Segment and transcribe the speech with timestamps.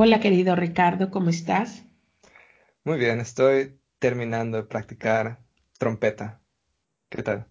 [0.00, 1.84] Hola querido Ricardo, ¿cómo estás?
[2.84, 5.40] Muy bien, estoy terminando de practicar
[5.78, 6.42] trompeta.
[7.10, 7.46] ¿Qué tal?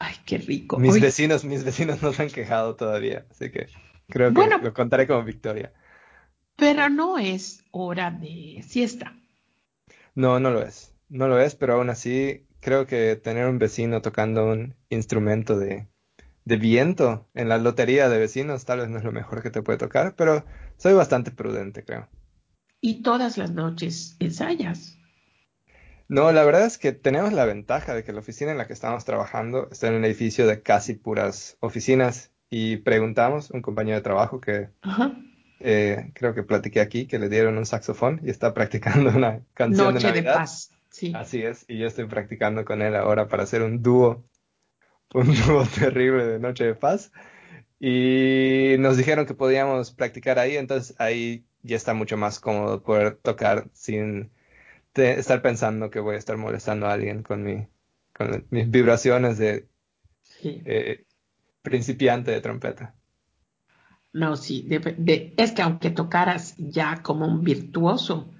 [0.00, 0.80] Ay, qué rico.
[0.82, 3.70] Mis Hoy- vecinos, mis vecinos no se han quejado todavía, así que
[4.08, 4.56] creo que Bueno.
[4.60, 5.74] lo contaré como victoria.
[6.56, 9.14] Pero no es hora de siesta.
[10.14, 10.94] No, no lo es.
[11.08, 15.88] No lo es, pero aún así creo que tener un vecino tocando un instrumento de,
[16.44, 19.62] de viento en la lotería de vecinos tal vez no es lo mejor que te
[19.62, 20.44] puede tocar, pero
[20.78, 22.08] soy bastante prudente, creo.
[22.80, 24.96] Y todas las noches ensayas.
[26.08, 28.72] No, la verdad es que tenemos la ventaja de que la oficina en la que
[28.72, 34.02] estamos trabajando está en un edificio de casi puras oficinas y preguntamos, un compañero de
[34.02, 35.12] trabajo que Ajá.
[35.60, 39.88] eh, creo que platiqué aquí, que le dieron un saxofón y está practicando una canción
[39.88, 40.34] de Noche de Navidad.
[40.36, 40.70] paz.
[40.90, 41.12] Sí.
[41.14, 44.24] Así es, y yo estoy practicando con él ahora para hacer un dúo,
[45.12, 47.12] un dúo terrible de Noche de Paz.
[47.80, 53.16] Y nos dijeron que podíamos practicar ahí, entonces ahí ya está mucho más cómodo poder
[53.18, 54.32] tocar sin
[54.92, 57.68] te- estar pensando que voy a estar molestando a alguien con mi,
[58.14, 59.68] con mis vibraciones de
[60.22, 60.62] sí.
[60.64, 61.06] eh,
[61.62, 62.96] principiante de trompeta.
[64.12, 64.62] No, sí.
[64.62, 68.30] de- de- es que aunque tocaras ya como un virtuoso,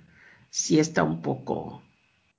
[0.50, 1.82] sí está un poco.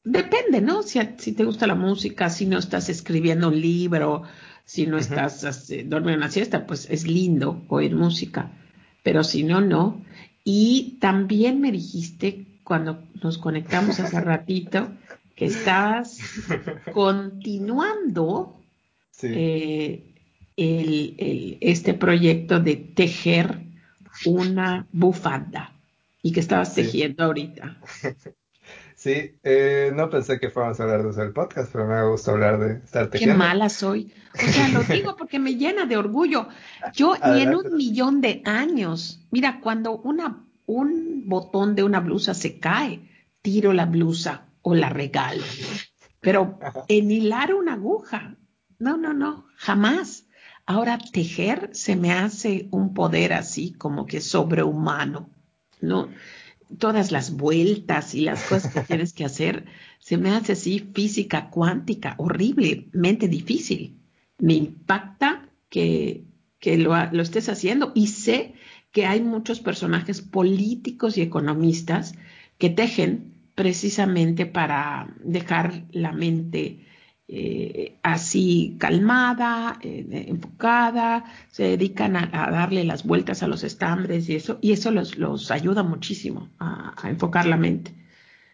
[0.03, 0.84] Depende, ¿no?
[0.84, 4.23] Si, si te gusta la música, si no estás escribiendo un libro,
[4.65, 8.52] si no estás este, durmiendo una siesta, pues es lindo oír música.
[9.03, 10.03] Pero si no, no.
[10.43, 14.91] Y también me dijiste cuando nos conectamos hace ratito
[15.35, 16.19] que estabas
[16.93, 18.55] continuando
[19.11, 19.27] Sí.
[19.31, 20.03] eh,
[20.55, 23.59] el- el- este proyecto de tejer
[24.25, 25.73] una bufanda
[26.21, 26.83] y que estabas Sí.
[26.83, 27.81] tejiendo ahorita.
[29.00, 32.31] Sí, eh, no pensé que fuéramos a hablar de eso del podcast, pero me gusta
[32.31, 34.12] hablar de estar Qué mala soy.
[34.35, 36.50] O sea, lo digo porque me llena de orgullo.
[36.96, 42.34] Yo ni en un millón de años, mira, cuando una, un botón de una blusa
[42.34, 43.09] se cae,
[43.41, 45.46] tiro la blusa o la regalo.
[46.19, 46.59] Pero
[46.90, 48.35] en hilar una aguja,
[48.79, 50.25] no, no, no, jamás.
[50.66, 55.29] Ahora tejer se me hace un poder así como que sobrehumano,
[55.79, 56.09] ¿no?
[56.78, 59.66] Todas las vueltas y las cosas que tienes que hacer,
[60.00, 64.00] se me hace así física cuántica, horriblemente difícil.
[64.38, 66.25] Me impacta que,
[66.59, 68.53] que lo, lo estés haciendo y sé
[68.91, 72.13] que hay muchos personajes políticos y economistas
[72.58, 76.85] que tejen precisamente para dejar la mente
[77.29, 84.29] eh, así calmada, eh, enfocada, se dedican a, a darle las vueltas a los estambres
[84.29, 87.94] y eso, y eso los, los ayuda muchísimo a, a enfocar la mente.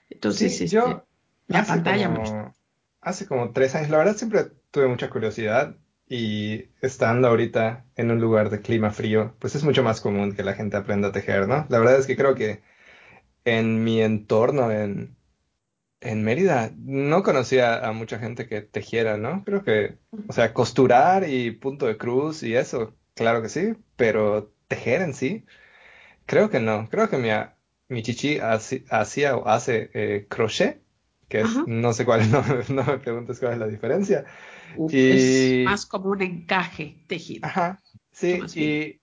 [0.09, 1.07] Entonces, Sí, este, yo
[1.47, 2.33] la pantalla mucho.
[2.33, 2.55] como,
[3.01, 8.19] hace como tres años, la verdad siempre tuve mucha curiosidad y estando ahorita en un
[8.21, 11.47] lugar de clima frío, pues es mucho más común que la gente aprenda a tejer,
[11.47, 11.65] ¿no?
[11.69, 12.61] La verdad es que creo que
[13.45, 15.14] en mi entorno en,
[16.05, 19.43] en Mérida no conocía a mucha gente que tejiera, ¿no?
[19.45, 24.53] Creo que, o sea, costurar y punto de cruz y eso, claro que sí, pero
[24.67, 25.45] tejer en sí,
[26.25, 26.89] creo que no.
[26.89, 27.29] Creo que mi,
[27.89, 30.81] mi chichi hacía o hace eh, crochet,
[31.29, 34.25] que es, no sé cuál, no, no me preguntes cuál es la diferencia.
[34.77, 37.45] Uf, Y- Es más como un encaje tejido.
[37.47, 39.01] Ajá, sí, y,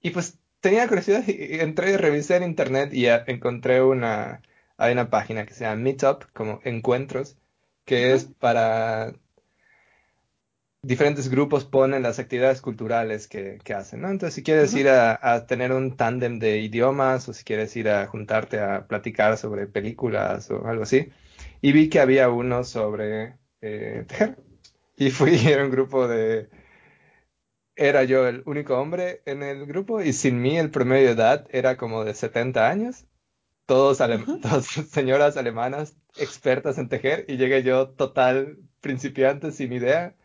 [0.00, 4.42] y pues tenía curiosidad y y entré, revisé en internet y encontré una,
[4.78, 7.36] hay una página que se llama Meetup, como encuentros,
[7.84, 9.12] que es para
[10.82, 14.10] diferentes grupos ponen las actividades culturales que, que hacen, ¿no?
[14.10, 17.88] Entonces, si quieres ir a, a tener un tándem de idiomas o si quieres ir
[17.88, 21.10] a juntarte a platicar sobre películas o algo así,
[21.60, 24.38] y vi que había uno sobre eh, tejer.
[24.96, 26.48] Y fui, era un grupo de
[27.76, 31.46] era yo el único hombre en el grupo y sin mí el promedio de edad
[31.50, 33.06] era como de 70 años.
[33.68, 33.98] Todos,
[34.40, 40.16] todas señoras alemanas expertas en tejer y llegué yo total principiante sin idea.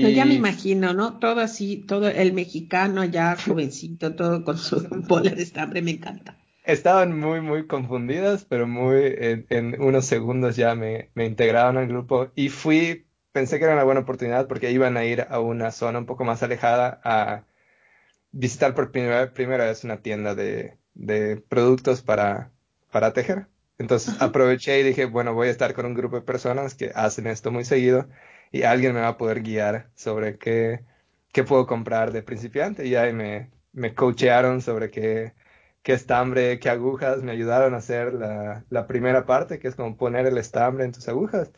[0.00, 1.20] Pero ya me Y imagino, ¿no?
[1.20, 6.42] Todo así, todo el mexicano ya jovencito, todo con su bola de estambre, me encanta.
[6.64, 11.88] estaban muy, muy confundidas, pero muy en, en unos segundos ya me, me integraron al
[11.88, 15.70] grupo y fui, pensé que era una buena oportunidad porque iban a ir a una
[15.72, 17.46] zona un poco más alejada a
[18.32, 22.52] visitar por primera, primera vez una tienda de, de productos para,
[22.90, 23.48] para tejer.
[23.78, 27.26] Entonces aproveché y dije, bueno, voy a estar con un grupo de personas que hacen
[27.26, 28.08] esto muy seguido
[28.52, 30.84] y alguien me va a poder guiar sobre qué,
[31.32, 32.86] qué puedo comprar de principiante.
[32.86, 35.34] Y ahí me, me coachearon sobre qué,
[35.82, 39.96] qué estambre, qué agujas, me ayudaron a hacer la, la primera parte, que es como
[39.96, 41.50] poner el estambre en tus agujas.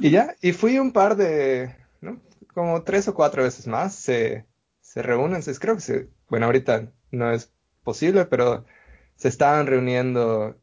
[0.00, 2.20] Y ya, y fui un par de, ¿no?
[2.54, 4.46] Como tres o cuatro veces más, se,
[4.80, 7.52] se reúnen, se, creo que se, bueno, ahorita no es
[7.82, 8.64] posible, pero
[9.20, 10.58] se estaban reuniendo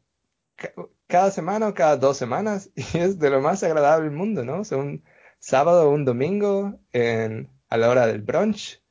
[1.06, 4.60] cada semana o cada dos semanas y es de lo más agradable del mundo, ¿no?
[4.60, 5.04] O sea, un
[5.38, 8.82] sábado o un domingo en, a la hora del brunch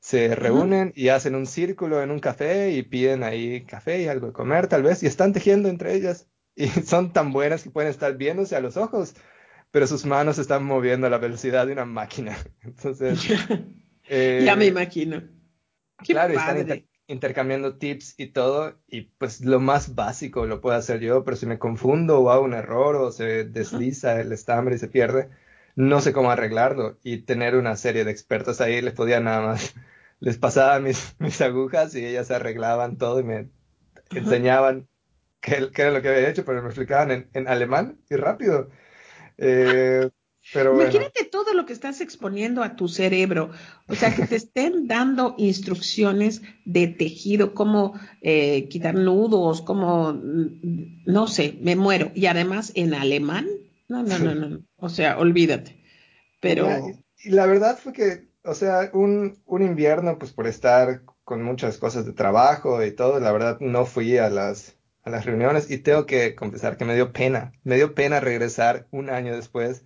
[0.00, 4.28] se reúnen y hacen un círculo en un café y piden ahí café y algo
[4.28, 6.26] de comer tal vez y están tejiendo entre ellas
[6.56, 9.14] y son tan buenas que pueden estar viéndose a los ojos,
[9.70, 12.38] pero sus manos están moviendo a la velocidad de una máquina.
[12.62, 13.20] Entonces...
[14.08, 15.22] Eh, ya me imagino.
[15.98, 16.56] claro, están
[17.10, 21.46] intercambiando tips y todo, y pues lo más básico lo puedo hacer yo, pero si
[21.46, 25.28] me confundo o hago un error o se desliza el estambre y se pierde,
[25.74, 26.98] no sé cómo arreglarlo.
[27.02, 29.74] Y tener una serie de expertos ahí les podía nada más,
[30.20, 33.48] les pasaba mis, mis agujas y ellas arreglaban todo y me
[34.10, 34.88] enseñaban
[35.40, 38.70] qué, era lo que había hecho, pero me explicaban en, alemán y rápido.
[39.38, 40.08] Eh,
[40.54, 43.50] Imagínate todo lo que estás exponiendo a tu cerebro,
[43.86, 51.04] o sea, que te estén dando instrucciones de tejido, cómo eh, quitar nudos, cómo, mm,
[51.04, 52.12] no sé, me muero.
[52.14, 53.46] Y además en alemán,
[53.88, 55.82] no, no, no, no, o sea, olvídate.
[56.40, 56.66] Pero...
[57.24, 62.06] la verdad fue que, o sea, un, un invierno, pues por estar con muchas cosas
[62.06, 66.06] de trabajo y todo, la verdad no fui a las, a las reuniones y tengo
[66.06, 69.84] que confesar que me dio pena, me dio pena regresar un año después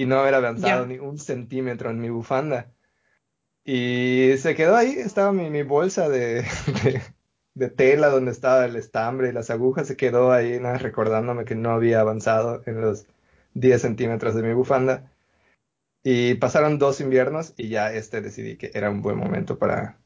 [0.00, 2.72] y no haber avanzado ni un centímetro en mi bufanda.
[3.64, 6.42] Y se quedó ahí, estaba mi, mi bolsa de,
[7.54, 11.54] de, tela donde estaba el estambre y las agujas, se quedó ahí nada, recordándome que
[11.54, 13.08] no había avanzado en los
[13.52, 15.12] 10 centímetros de mi bufanda.
[16.02, 19.98] Y pasaron dos inviernos y ya este decidí que era un buen momento para,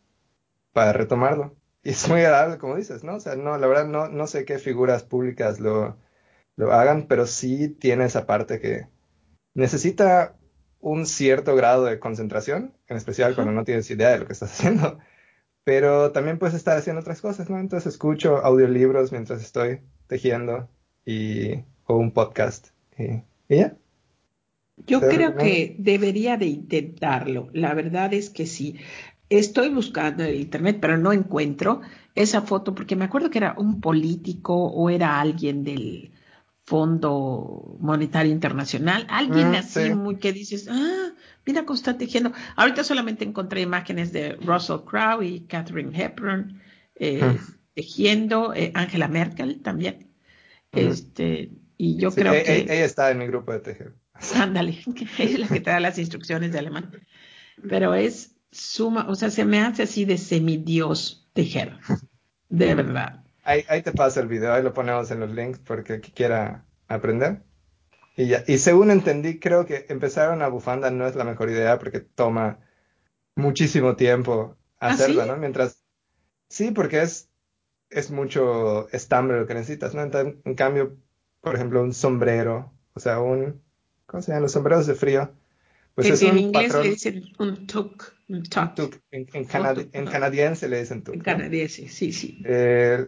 [0.72, 1.56] para retomarlo.
[1.84, 3.14] Y es muy agradable, como dices, ¿no?
[3.16, 5.96] O sea, no, la verdad no, no sé qué figuras públicas lo,
[6.56, 8.88] lo hagan, pero sí tiene esa parte que,
[9.54, 10.36] necesita
[10.80, 14.52] un cierto grado de concentración, en especial cuando no tienes idea de lo que estás
[14.52, 14.98] haciendo,
[15.64, 17.58] pero también puedes estar haciendo otras cosas, ¿no?
[17.58, 20.68] Entonces escucho audiolibros mientras estoy tejiendo
[21.06, 21.54] y,
[21.86, 22.68] o un podcast
[22.98, 23.76] y, ya.
[24.86, 27.48] Yo creo que debería de intentarlo.
[27.52, 28.76] La verdad es que sí.
[29.30, 31.80] Estoy buscando en internet, pero no encuentro
[32.14, 36.12] esa foto porque me acuerdo que era un político o era alguien del,
[36.66, 41.12] Fondo Monetario Internacional, alguien mm, así muy que dices, ah,
[41.44, 42.32] mira cómo está tejiendo.
[42.56, 46.62] Ahorita solamente encontré imágenes de Russell Crowe y Catherine Hepburn
[46.94, 47.54] eh, mm.
[47.74, 50.08] tejiendo, eh, Angela Merkel también.
[50.72, 52.56] Este, y yo creo e, que.
[52.56, 53.94] E, ella está en mi grupo de tejer.
[54.34, 54.82] Ándale,
[55.18, 56.90] es la que te da las instrucciones de alemán.
[57.68, 61.78] Pero es suma, o sea, se me hace así de semidios tejer,
[62.48, 63.23] de verdad.
[63.44, 67.42] Ahí, te paso el video, ahí lo ponemos en los links porque quiera aprender.
[68.16, 68.42] Y ya.
[68.46, 72.58] Y según entendí, creo que empezar una bufanda no es la mejor idea porque toma
[73.34, 75.36] muchísimo tiempo ¿Ah, hacerla, ¿no?
[75.36, 75.82] Mientras.
[76.48, 77.28] Sí, porque es,
[77.90, 80.02] es mucho estambre lo que necesitas, ¿no?
[80.02, 80.96] en cambio,
[81.40, 83.62] por ejemplo, un sombrero, o sea, un.
[84.06, 85.30] ¿Cómo se llaman los sombreros de frío?
[85.94, 88.12] Pues en, es un inglés patrón, le dicen un tuk.
[88.28, 88.96] Un tuk.
[89.10, 91.14] En, en, canadiense le dicen tuk.
[91.14, 92.42] En canadiense, sí, sí.
[92.44, 93.06] Eh,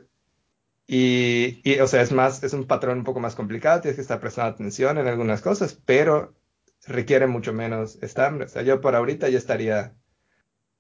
[0.87, 4.03] y, y, o sea, es más, es un patrón un poco más complicado, tienes que
[4.03, 6.35] estar prestando atención en algunas cosas, pero
[6.87, 8.47] requiere mucho menos estambre.
[8.47, 9.95] O sea, yo por ahorita ya estaría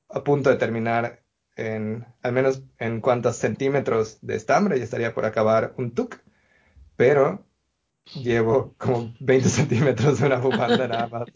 [0.08, 1.24] a punto de terminar
[1.56, 6.16] en, al menos en cuántos centímetros de estambre, ya estaría por acabar un tuk,
[6.96, 7.44] pero
[8.14, 11.28] llevo como 20 centímetros de una bufanda nada más.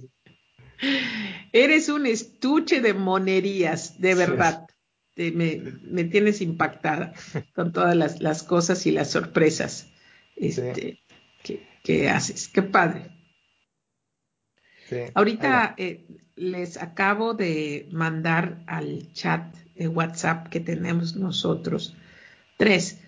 [1.52, 4.66] Eres un estuche de monerías, de verdad.
[5.17, 7.12] Este, me, tienes impactada
[7.55, 9.88] con todas las, cosas y las sorpresas
[10.37, 11.00] este,
[11.83, 12.49] que, haces.
[12.49, 13.11] Qué padre.
[15.14, 21.97] Ahorita eh, les acabo de mandar al chat de WhatsApp que tenemos nosotros
[22.57, 22.99] tres,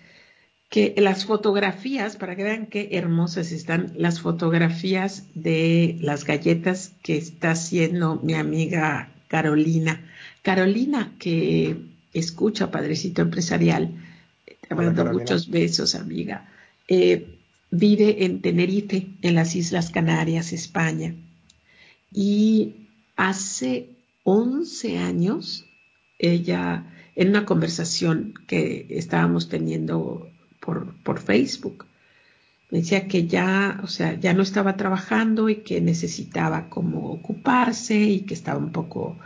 [0.69, 7.17] que las fotografías, para que vean qué hermosas están, las fotografías de las galletas que
[7.17, 10.01] está haciendo mi amiga Carolina.
[10.41, 13.91] Carolina, que escucha, Padrecito Empresarial.
[14.67, 16.49] Te mando muchos besos, amiga.
[16.87, 17.39] Eh,
[17.71, 21.15] vive en Tenerife, en las Islas Canarias, España.
[22.11, 23.89] Y hace
[24.23, 25.65] 11 años,
[26.19, 30.29] ella, en una conversación que estábamos teniendo
[30.59, 31.85] por, por Facebook,
[32.73, 37.99] me decía que ya, o sea, ya no estaba trabajando y que necesitaba como ocuparse
[37.99, 39.19] y que estaba un poco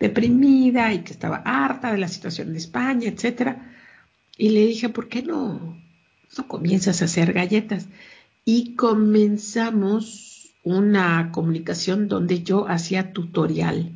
[0.00, 3.70] deprimida y que estaba harta de la situación de España, etcétera.
[4.36, 5.78] Y le dije, ¿por qué no,
[6.36, 7.86] no comienzas a hacer galletas?
[8.44, 13.92] Y comenzamos una comunicación donde yo hacía tutorial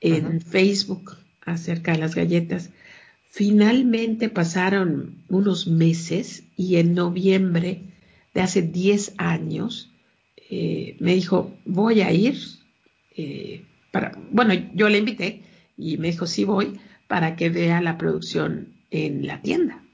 [0.00, 2.70] en Facebook acerca de las galletas.
[3.30, 7.80] Finalmente pasaron unos meses y en noviembre
[8.34, 9.90] de hace 10 años
[10.50, 12.36] eh, me dijo, voy a ir
[13.16, 15.44] eh, para, bueno, yo le invité
[15.76, 19.84] y me dijo, sí voy, para que vea la producción en la tienda.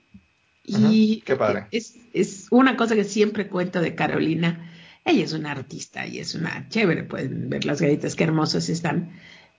[0.65, 1.67] Y qué padre.
[1.71, 4.71] Es, es, una cosa que siempre cuento de Carolina.
[5.05, 9.13] Ella es una artista y es una chévere, pueden ver las galletas, qué hermosas están.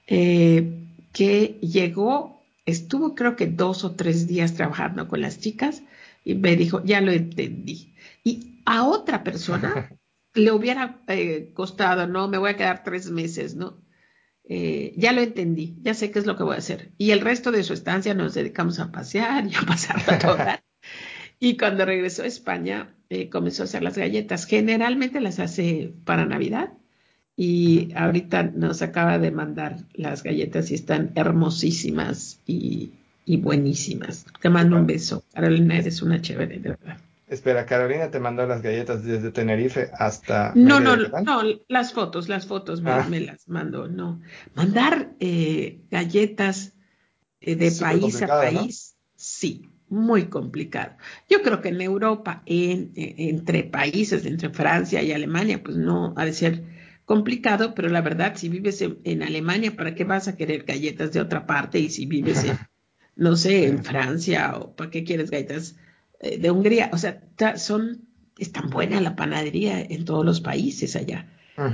[0.07, 5.83] Eh, que llegó, estuvo creo que dos o tres días trabajando con las chicas
[6.23, 7.93] y me dijo, ya lo entendí.
[8.23, 9.89] Y a otra persona
[10.35, 13.77] le hubiera eh, costado, no, me voy a quedar tres meses, ¿no?
[14.51, 16.89] Eh, ya lo entendí, ya sé qué es lo que voy a hacer.
[16.97, 20.63] Y el resto de su estancia nos dedicamos a pasear y a pasar a toda.
[21.39, 24.45] y cuando regresó a España, eh, comenzó a hacer las galletas.
[24.45, 26.73] Generalmente las hace para Navidad.
[27.35, 32.91] Y ahorita nos acaba de mandar las galletas y están hermosísimas y,
[33.25, 34.25] y buenísimas.
[34.41, 35.23] Te mando un beso.
[35.31, 36.97] Carolina, eres una chévere, de verdad.
[37.29, 40.51] Espera, Carolina te mandó las galletas desde Tenerife hasta.
[40.55, 43.07] No, no, no, las fotos, las fotos me, ah.
[43.07, 44.19] las mandó, no.
[44.55, 46.73] Mandar eh, galletas
[47.39, 50.97] eh, de país a país, sí, muy complicado.
[51.29, 56.25] Yo creo que en Europa, en, entre países, entre Francia y Alemania, pues no ha
[56.25, 56.63] de ser
[57.05, 61.13] complicado, pero la verdad, si vives en, en Alemania, ¿para qué vas a querer galletas
[61.13, 61.77] de otra parte?
[61.77, 62.57] Y si vives en,
[63.15, 65.75] no sé, en Francia, o ¿para qué quieres galletas?
[66.19, 67.21] Eh, de Hungría, o sea,
[67.57, 68.07] son,
[68.37, 71.27] es tan buena la panadería en todos los países allá,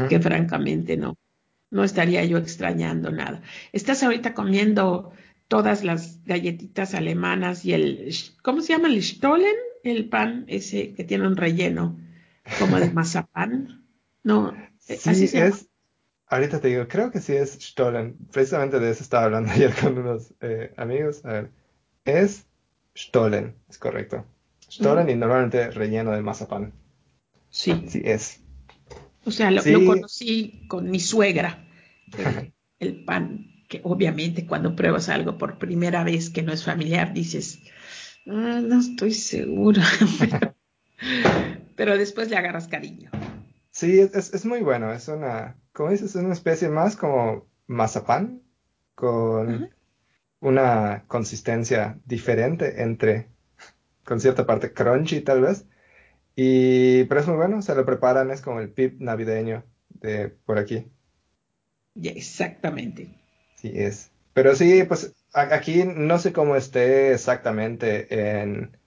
[0.09, 1.15] que francamente no,
[1.69, 3.41] no estaría yo extrañando nada.
[3.71, 5.11] Estás ahorita comiendo
[5.47, 8.87] todas las galletitas alemanas y el, ¿cómo se llama?
[8.87, 11.97] El Stollen, el pan ese que tiene un relleno
[12.59, 13.85] como de mazapán.
[14.23, 14.55] No,
[14.87, 15.67] eh, sí, así es.
[16.27, 18.17] Ahorita te digo, creo que sí es Stollen.
[18.31, 21.23] Precisamente de eso estaba hablando ayer con unos eh, amigos.
[21.25, 21.51] A ver,
[22.05, 22.47] es
[22.97, 24.25] Stollen, es correcto.
[24.69, 26.73] Stollen y normalmente relleno de mazapán.
[27.49, 27.85] Sí.
[27.87, 28.41] Sí es.
[29.25, 31.65] O sea, lo, conocí con mi suegra,
[32.79, 37.59] el, pan, que obviamente cuando pruebas algo por primera vez que no es familiar, dices,
[38.27, 39.83] ah, no estoy segura,
[41.75, 43.09] pero, después le agarras cariño.
[43.71, 48.43] Sí, es, es, muy bueno, es una, como dices, es una especie más como mazapán,
[48.93, 49.69] con
[50.39, 53.29] una consistencia diferente entre
[54.05, 55.65] con cierta parte crunchy tal vez.
[56.35, 60.57] Y, pero es muy bueno, se lo preparan, es como el pip navideño de por
[60.57, 60.87] aquí.
[62.01, 63.09] exactamente.
[63.55, 64.11] Sí, es.
[64.33, 68.77] Pero sí, pues aquí no sé cómo esté exactamente en,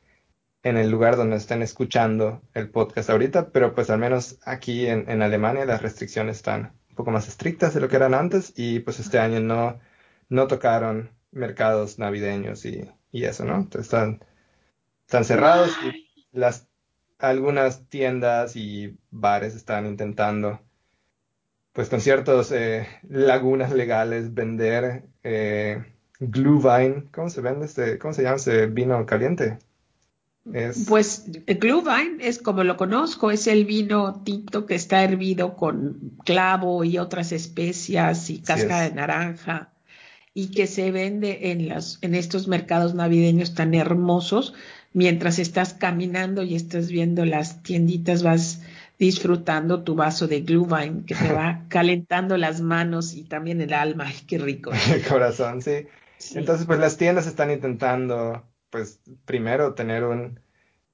[0.63, 5.09] en el lugar donde estén escuchando el podcast ahorita, pero pues al menos aquí en,
[5.11, 8.81] en, Alemania las restricciones están un poco más estrictas de lo que eran antes y
[8.81, 9.81] pues este año no,
[10.29, 13.57] no tocaron mercados navideños y, y eso, ¿no?
[13.57, 14.21] Entonces están
[15.09, 16.69] están cerrados y las,
[17.19, 20.61] algunas tiendas y bares están intentando,
[21.73, 25.83] pues con ciertas eh, lagunas legales, vender eh,
[26.21, 27.09] Glühwein.
[27.11, 29.59] ¿Cómo se vende este, cómo se llama ese vino caliente?
[30.87, 36.85] Pues Glühwein es como lo conozco, es el vino tinto que está hervido con clavo
[36.85, 39.73] y otras especias y cáscara de naranja
[40.35, 44.55] y que se vende en, las, en estos mercados navideños tan hermosos
[44.93, 48.63] mientras estás caminando y estás viendo las tienditas, vas
[48.99, 54.05] disfrutando tu vaso de Glühwein que te va calentando las manos y también el alma.
[54.07, 54.73] Ay, qué rico.
[54.93, 55.87] El corazón, sí.
[56.35, 60.41] Entonces, pues las tiendas están intentando, pues, primero tener un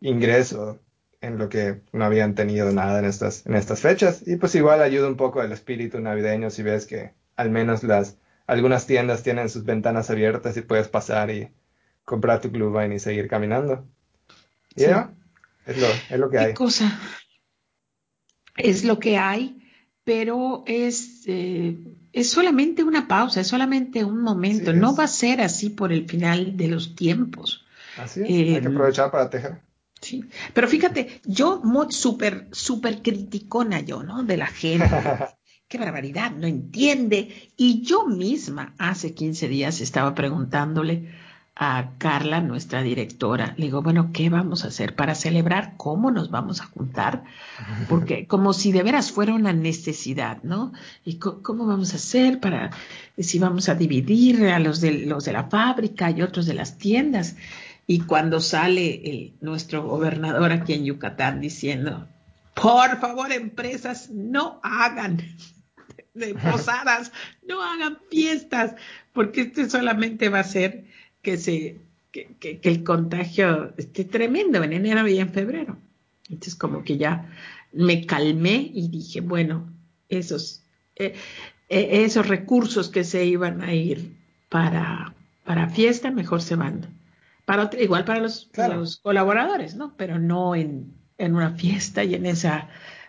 [0.00, 0.78] ingreso
[1.22, 4.22] en lo que no habían tenido nada en estas, en estas fechas.
[4.26, 8.18] Y pues igual ayuda un poco el espíritu navideño si ves que al menos las,
[8.46, 11.48] algunas tiendas tienen sus ventanas abiertas y puedes pasar y
[12.04, 13.86] comprar tu Glühwein y seguir caminando.
[14.76, 15.14] Ya,
[15.66, 16.54] es, lo, es lo que hay.
[16.54, 16.98] cosa?
[18.56, 19.58] Es lo que hay,
[20.04, 21.76] pero es, eh,
[22.12, 24.72] es solamente una pausa, es solamente un momento.
[24.72, 27.64] no va a ser así por el final de los tiempos.
[27.96, 29.62] Así es, hay que eh, aprovechar para tejer.
[30.00, 34.22] Sí, pero fíjate, yo súper, súper criticona yo, ¿no?
[34.22, 34.88] De la gente.
[35.68, 37.50] Qué barbaridad, no entiende.
[37.56, 41.10] Y yo misma hace 15 días estaba preguntándole
[41.56, 43.54] a Carla, nuestra directora.
[43.56, 45.74] Le digo, bueno, ¿qué vamos a hacer para celebrar?
[45.76, 47.24] ¿Cómo nos vamos a juntar?
[47.88, 50.72] Porque como si de veras fuera una necesidad, ¿no?
[51.04, 52.70] ¿Y cómo vamos a hacer para,
[53.18, 56.76] si vamos a dividir a los de, los de la fábrica y otros de las
[56.76, 57.36] tiendas?
[57.86, 62.08] Y cuando sale nuestro gobernador aquí en Yucatán diciendo,
[62.54, 65.18] por favor, empresas, no hagan
[66.14, 67.12] de posadas,
[67.46, 68.74] no hagan fiestas,
[69.12, 70.84] porque este solamente va a ser
[71.24, 71.80] que se
[72.12, 75.76] que, el contagio esté tremendo en enero y en febrero.
[76.28, 77.28] Entonces como que ya
[77.72, 79.72] me calmé y dije, bueno,
[80.08, 80.62] esos,
[80.94, 81.14] eh,
[81.68, 84.16] eh, esos recursos que se iban a ir
[84.48, 85.14] para,
[85.44, 86.86] para fiesta, mejor se van.
[87.44, 89.96] Para, igual para los, los colaboradores, ¿no?
[89.96, 92.68] Pero no en, en, una fiesta y en esa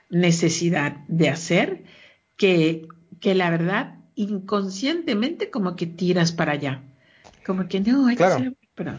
[0.10, 1.84] necesidad de hacer
[2.36, 2.88] que,
[3.22, 6.84] que la verdad inconscientemente como que tiras para allá.
[7.46, 8.98] Como que no, hay que hacer, pero...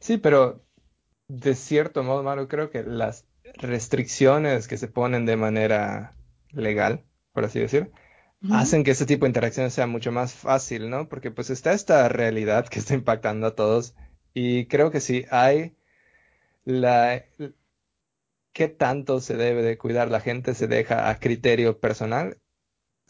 [0.00, 0.64] Sí, pero
[1.28, 6.16] de cierto modo, Maru, creo que las restricciones que se ponen de manera
[6.50, 7.92] legal, por así decir,
[8.50, 11.08] hacen que ese tipo de interacciones sea mucho más fácil, ¿no?
[11.08, 13.94] Porque pues está esta realidad que está impactando a todos
[14.34, 15.76] y creo que sí hay
[16.64, 17.24] la
[18.52, 22.38] qué tanto se debe de cuidar la gente se deja a criterio personal.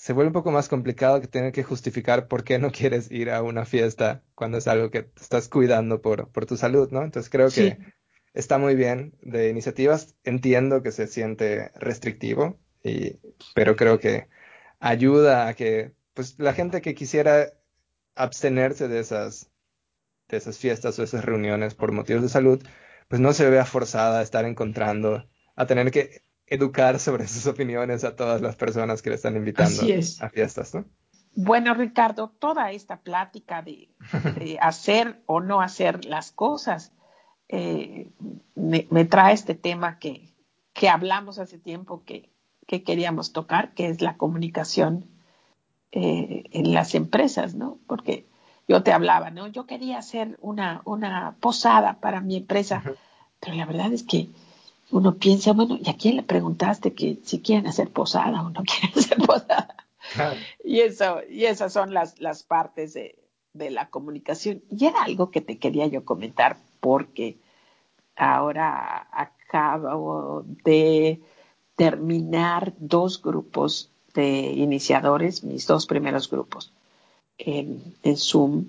[0.01, 3.31] Se vuelve un poco más complicado que tener que justificar por qué no quieres ir
[3.31, 7.03] a una fiesta cuando es algo que estás cuidando por, por tu salud, ¿no?
[7.03, 7.77] Entonces creo que
[8.33, 10.17] está muy bien de iniciativas.
[10.25, 13.19] Entiendo que se siente restrictivo, y,
[13.55, 14.29] pero creo que
[14.79, 17.53] ayuda a que pues, la gente que quisiera
[18.15, 19.51] abstenerse de esas,
[20.29, 22.67] de esas fiestas o esas reuniones por motivos de salud,
[23.09, 28.05] pues no se vea forzada a estar encontrando, a tener que educar sobre sus opiniones
[28.05, 29.81] a todas las personas que le están invitando
[30.21, 30.85] a fiestas, ¿no?
[31.37, 33.89] Bueno, Ricardo, toda esta plática de,
[34.61, 36.93] hacer o no hacer las cosas
[37.49, 38.11] eh,
[38.57, 40.35] me, trae este tema que,
[40.73, 42.31] que hablamos hace tiempo que,
[42.67, 45.07] que queríamos tocar, que es la comunicación
[45.93, 47.79] eh, en las empresas, ¿no?
[47.87, 48.27] Porque
[48.69, 49.49] yo te hablaba, ¿no?
[49.49, 52.83] Yo quería hacer una, una posada para mi empresa,
[53.41, 54.31] pero la verdad es que
[54.91, 58.63] uno piensa, bueno, ¿y a quién le preguntaste que si quieren hacer posada o no
[58.65, 59.77] quieren hacer posada?
[60.65, 63.17] Y eso, y esas son las, las partes de,
[63.53, 64.63] de la comunicación.
[64.71, 67.39] Y era algo que te quería yo comentar porque
[68.17, 71.21] ahora acabo de
[71.77, 76.73] terminar dos grupos de iniciadores, mis dos primeros grupos
[77.39, 78.67] en, Zoom,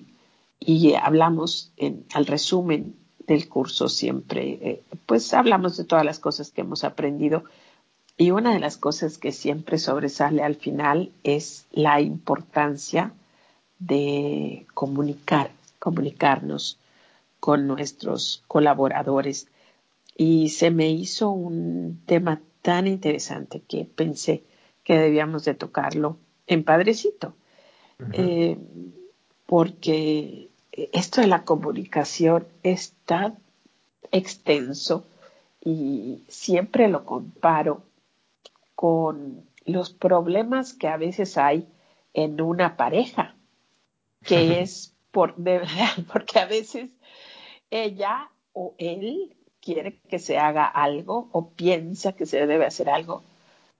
[0.60, 2.96] y hablamos en, al resumen
[3.28, 7.44] del curso siempre, eh, pues hablamos de todas las cosas que hemos aprendido
[8.18, 13.14] y una de las cosas que siempre sobresale al final es la importancia
[13.80, 16.78] de comunicar, comunicarnos
[17.40, 19.48] con nuestros colaboradores.
[20.16, 24.44] Y se me hizo un tema tan interesante que pensé
[24.84, 27.34] que debíamos de tocarlo en Padrecito.
[28.14, 28.58] Eh,
[29.48, 33.38] porque esto de la comunicación es tan
[34.12, 35.06] extenso
[35.64, 37.84] y siempre lo comparo
[38.76, 41.68] con los problemas que a veces hay
[42.14, 43.36] en una pareja,
[44.26, 46.90] que es por de verdad, porque a veces
[47.70, 53.24] ella o él quiere que se haga algo o piensa que se debe hacer algo,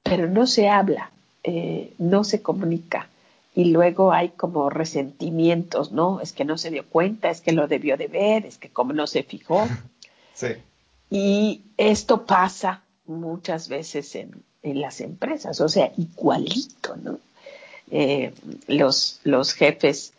[0.04, 1.12] pero no se habla,
[1.44, 3.10] eh, no se comunica.
[3.54, 6.22] Y luego hay como resentimientos, ¿no?
[6.22, 8.94] Es que no se dio cuenta, es que lo debió de ver, es que como
[8.94, 9.68] no se fijó.
[10.34, 10.48] Sí.
[11.12, 17.20] Y esto pasa muchas veces en, las empresas, o sea, igualito, ¿no?
[17.92, 18.34] Eh,
[18.68, 20.14] los, los jefes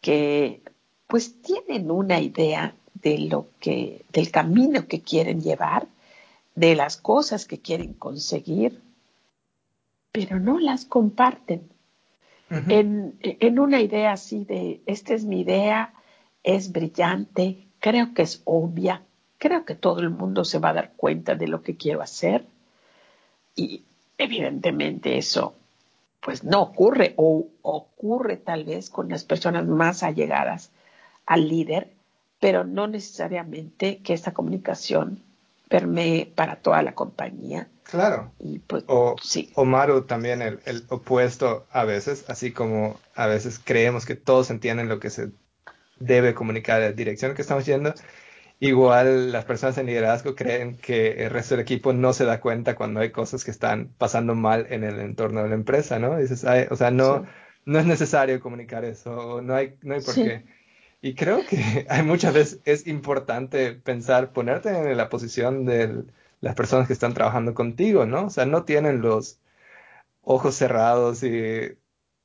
[0.00, 0.60] que
[1.06, 5.86] pues tienen una idea de lo que, del camino que quieren llevar,
[6.54, 8.80] de las cosas que quieren conseguir,
[10.12, 11.68] pero no las comparten.
[12.50, 15.94] En, en, una idea así de, esta es mi idea,
[16.42, 19.02] es brillante, creo que es obvia,
[19.38, 22.46] creo que todo el mundo se va a dar cuenta de lo que quiero hacer
[23.56, 23.82] y
[24.18, 25.54] evidentemente eso
[26.20, 30.70] pues no ocurre o ocurre tal vez con las personas más allegadas
[31.26, 31.90] al líder,
[32.40, 35.20] pero no necesariamente que esta comunicación
[35.68, 37.68] permee para toda la compañía.
[37.84, 38.32] Claro.
[38.38, 39.52] Y pues, o, sí.
[39.56, 44.88] Maru también el, el, opuesto a veces, así como a veces creemos que todos entienden
[44.88, 45.30] lo que se
[45.98, 47.94] debe comunicar, la dirección que estamos yendo.
[48.60, 52.76] Igual las personas en liderazgo creen que el resto del equipo no se da cuenta
[52.76, 56.16] cuando hay cosas que están pasando mal en el entorno de la empresa, ¿no?
[56.16, 57.26] Dices, o sea, no,
[57.66, 60.44] no es necesario comunicar eso, no hay, no hay por qué.
[61.04, 66.04] Y creo que hay muchas veces es importante pensar, ponerte en la posición de
[66.40, 68.26] las personas que están trabajando contigo, ¿no?
[68.26, 69.38] O sea, no tienen los
[70.22, 71.28] ojos cerrados y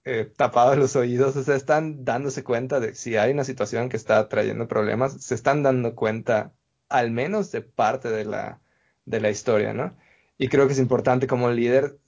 [0.06, 3.98] eh, tapados los oídos, o sea, están dándose cuenta de si hay una situación que
[3.98, 6.54] está trayendo problemas, se están dando cuenta
[6.90, 8.62] al menos de parte de la,
[9.06, 9.98] de la historia, ¿no?
[10.38, 12.00] Y creo que es importante como líder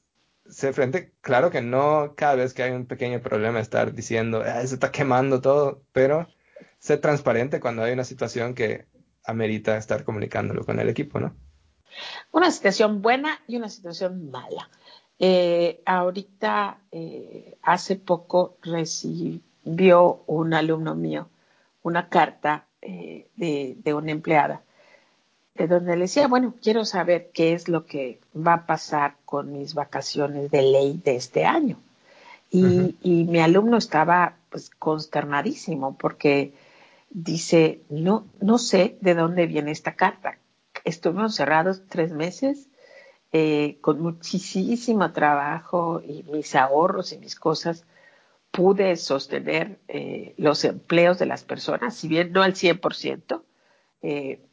[0.50, 4.66] ser frente, claro que no cada vez que hay un pequeño problema estar diciendo, ah,
[4.66, 6.28] se está quemando todo, pero
[6.82, 8.88] ser transparente cuando hay una situación que
[9.24, 11.36] amerita estar comunicándolo con el equipo, ¿no?
[12.32, 14.68] Una situación buena y una situación mala.
[15.20, 21.30] Eh, ahorita, eh, hace poco recibió un alumno mío
[21.84, 24.62] una carta eh, de, de, una empleada,
[25.56, 29.52] de donde le decía, bueno, quiero saber qué es lo que va a pasar con
[29.52, 31.78] mis vacaciones de ley de este año.
[32.50, 32.96] Y, uh -huh.
[33.02, 36.54] y mi alumno estaba pues consternadísimo porque
[37.12, 40.40] dice, no, no sé de dónde viene esta carta.
[40.84, 42.70] Estuvimos cerrados tres meses
[43.34, 47.86] eh, con muchísimo trabajo y mis ahorros y mis cosas
[48.52, 53.42] pude sostener eh, los empleos de las personas, si bien no al 100%,
[54.02, 54.46] eh,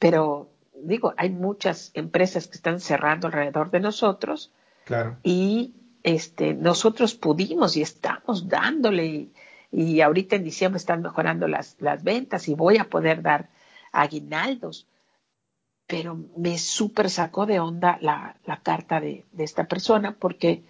[0.00, 4.52] pero digo, hay muchas empresas que están cerrando alrededor de nosotros
[4.84, 5.16] claro.
[5.22, 9.32] y este, nosotros pudimos y estamos dándole y,
[9.76, 13.48] y ahorita en diciembre están mejorando las, las ventas y voy a poder dar
[13.90, 14.86] aguinaldos.
[15.88, 20.64] Pero me súper sacó de onda la, la carta de, de, esta persona porque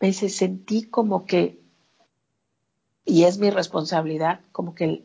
[0.00, 1.60] me dice, sentí como que,
[3.06, 5.02] y es mi responsabilidad, como que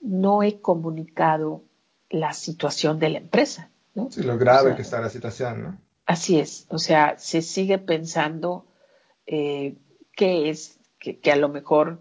[0.00, 1.62] no he comunicado
[2.10, 3.70] la situación de la empresa.
[3.94, 4.10] ¿no?
[4.10, 5.78] Sí, lo grave o sea, que está la situación, ¿no?
[6.06, 8.66] Así es, o sea, se sigue pensando
[9.26, 9.76] eh,
[10.16, 12.00] que es, que, que, a lo mejor,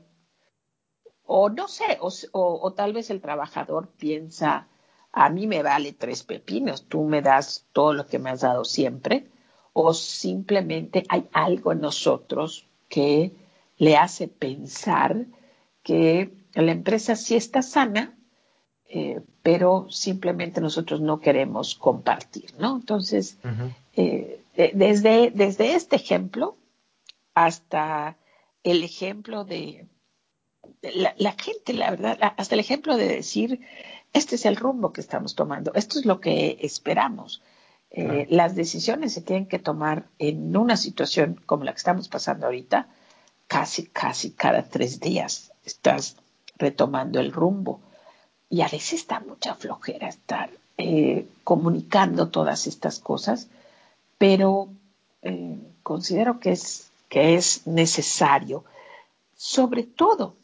[1.26, 4.68] o no sé, o, o, o tal vez el trabajador piensa,
[5.12, 8.66] a mí me vale tres pepinos, tú me das todo lo que me has dado
[8.66, 9.28] siempre,
[9.74, 13.32] o simplemente hay algo en nosotros que
[13.78, 15.26] le hace pensar
[15.82, 18.16] que la empresa sí está sana,
[18.86, 22.76] eh, pero simplemente nosotros no queremos compartir, ¿no?
[22.76, 23.76] Entonces, uh -huh.
[23.96, 24.44] eh,
[24.76, 26.58] desde, desde este ejemplo
[27.34, 28.18] hasta
[28.64, 29.88] el ejemplo de
[30.84, 33.62] la, la, gente, la verdad, hasta el ejemplo de decir,
[34.12, 37.42] este es el rumbo que estamos tomando, esto es lo que esperamos.
[37.96, 42.48] Eh, las decisiones se tienen que tomar en una situación como la que estamos pasando
[42.48, 42.88] ahorita,
[43.48, 46.18] casi, casi cada tres días estás
[46.58, 47.80] retomando el rumbo.
[48.50, 53.48] Y a veces da mucha flojera estar eh, comunicando todas estas cosas,
[54.18, 54.70] pero
[55.22, 58.66] eh, considero que es, que es necesario,
[59.36, 60.36] sobre todo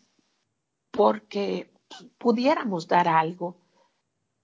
[0.92, 1.70] porque
[2.18, 3.56] pudiéramos dar algo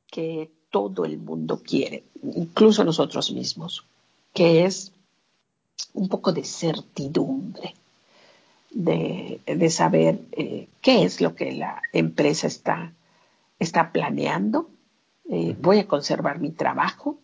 [0.07, 3.85] que todo el mundo quiere, incluso nosotros mismos,
[4.33, 4.91] que es
[5.93, 7.73] un poco de certidumbre,
[8.71, 12.91] de, de saber eh, qué es lo que la empresa está,
[13.57, 14.69] está planeando,
[15.29, 17.17] eh, voy a conservar mi trabajo,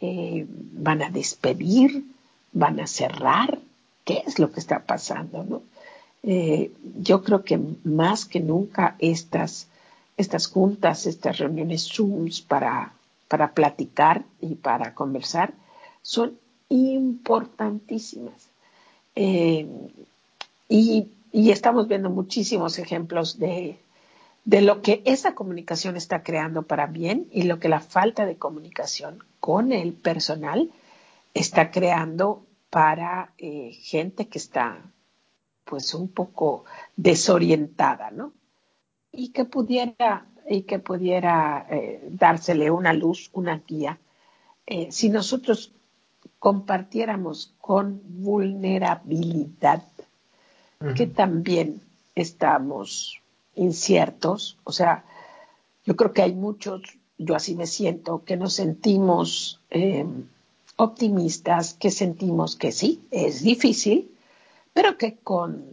[0.00, 2.04] eh, van a despedir,
[2.52, 3.58] van a cerrar,
[4.04, 5.62] qué es lo que está pasando, ¿no?
[6.22, 9.68] Eh, yo creo que más que nunca estas
[10.18, 12.92] estas juntas, estas reuniones Zooms para,
[13.28, 15.54] para platicar y para conversar
[16.02, 16.36] son
[16.68, 18.48] importantísimas.
[19.14, 19.66] Eh,
[20.68, 23.78] y, y, estamos viendo muchísimos ejemplos de,
[24.44, 28.36] de lo que esa comunicación está creando para bien y lo que la falta de
[28.36, 30.70] comunicación con el personal
[31.32, 34.78] está creando para eh, gente que está
[35.68, 36.64] pues un poco
[36.96, 38.32] desorientada, ¿no?
[39.12, 43.98] y que pudiera, y que pudiera eh, dársele una luz, una guía,
[44.66, 45.72] eh, si nosotros
[46.38, 49.82] compartiéramos con vulnerabilidad,
[50.80, 50.94] uh -huh.
[50.94, 51.80] que también
[52.14, 53.20] estamos
[53.54, 55.04] inciertos, o sea,
[55.84, 56.82] yo creo que hay muchos,
[57.16, 60.06] yo así me siento, que nos sentimos eh,
[60.76, 64.12] optimistas, que sentimos que sí, es difícil,
[64.78, 65.64] pero que con,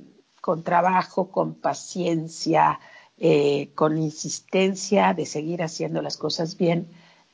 [0.42, 2.80] con trabajo, con paciencia,
[3.20, 6.88] eh, con insistencia de seguir haciendo las cosas bien,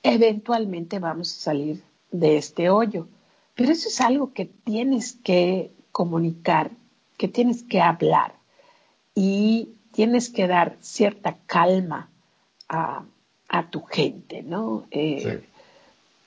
[0.03, 1.81] eventualmente vamos a salir
[2.12, 3.07] de este hoyo.
[3.55, 6.71] Pero eso es algo que tienes que comunicar,
[7.15, 8.34] que tienes que hablar
[9.15, 12.10] y tienes que dar cierta calma
[12.67, 13.05] a,
[13.47, 14.88] a tu gente, ¿no?
[14.91, 15.47] Eh, sí.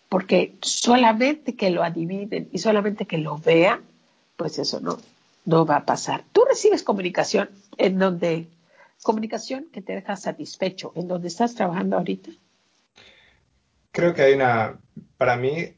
[0.09, 3.83] Porque solamente que lo adivinen y solamente que lo vean,
[4.39, 4.97] pues eso no,
[5.45, 6.25] no va a pasar.
[6.33, 8.49] Tú recibes comunicación en donde
[9.05, 12.31] comunicación que te deja satisfecho en donde estás trabajando ahorita?
[13.93, 14.81] Creo que hay una,
[15.17, 15.77] para mí,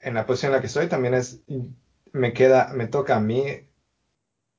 [0.00, 1.40] en la posición en la que estoy, también es,
[2.12, 3.44] me queda, me toca a mí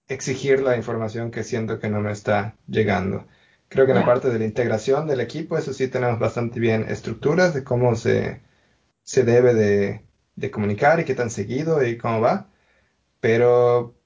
[0.07, 3.27] exigir la información que siento que no me está llegando.
[3.67, 6.85] Creo que en la parte de la integración del equipo, eso sí tenemos bastante bien
[6.89, 8.41] estructuras de cómo se,
[9.03, 10.01] se debe de,
[10.35, 12.47] de comunicar y qué tan seguido y cómo va.
[13.19, 13.98] Pero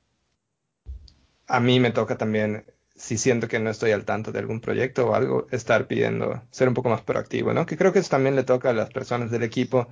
[1.48, 5.10] a mí me toca también si siento que no estoy al tanto de algún proyecto
[5.10, 7.66] o algo, estar pidiendo, ser un poco más proactivo, ¿no?
[7.66, 9.88] Que creo que eso también le toca a las personas del equipo.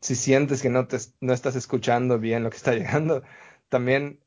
[0.00, 3.22] Si sientes que no, te, no estás escuchando bien lo que está llegando,
[3.68, 4.20] también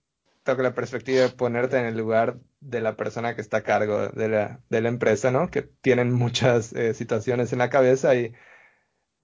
[0.43, 4.09] toca la perspectiva de ponerte en el lugar de la persona que está a cargo
[4.09, 5.49] de la, de la empresa, ¿no?
[5.49, 8.33] Que tienen muchas eh, situaciones en la cabeza y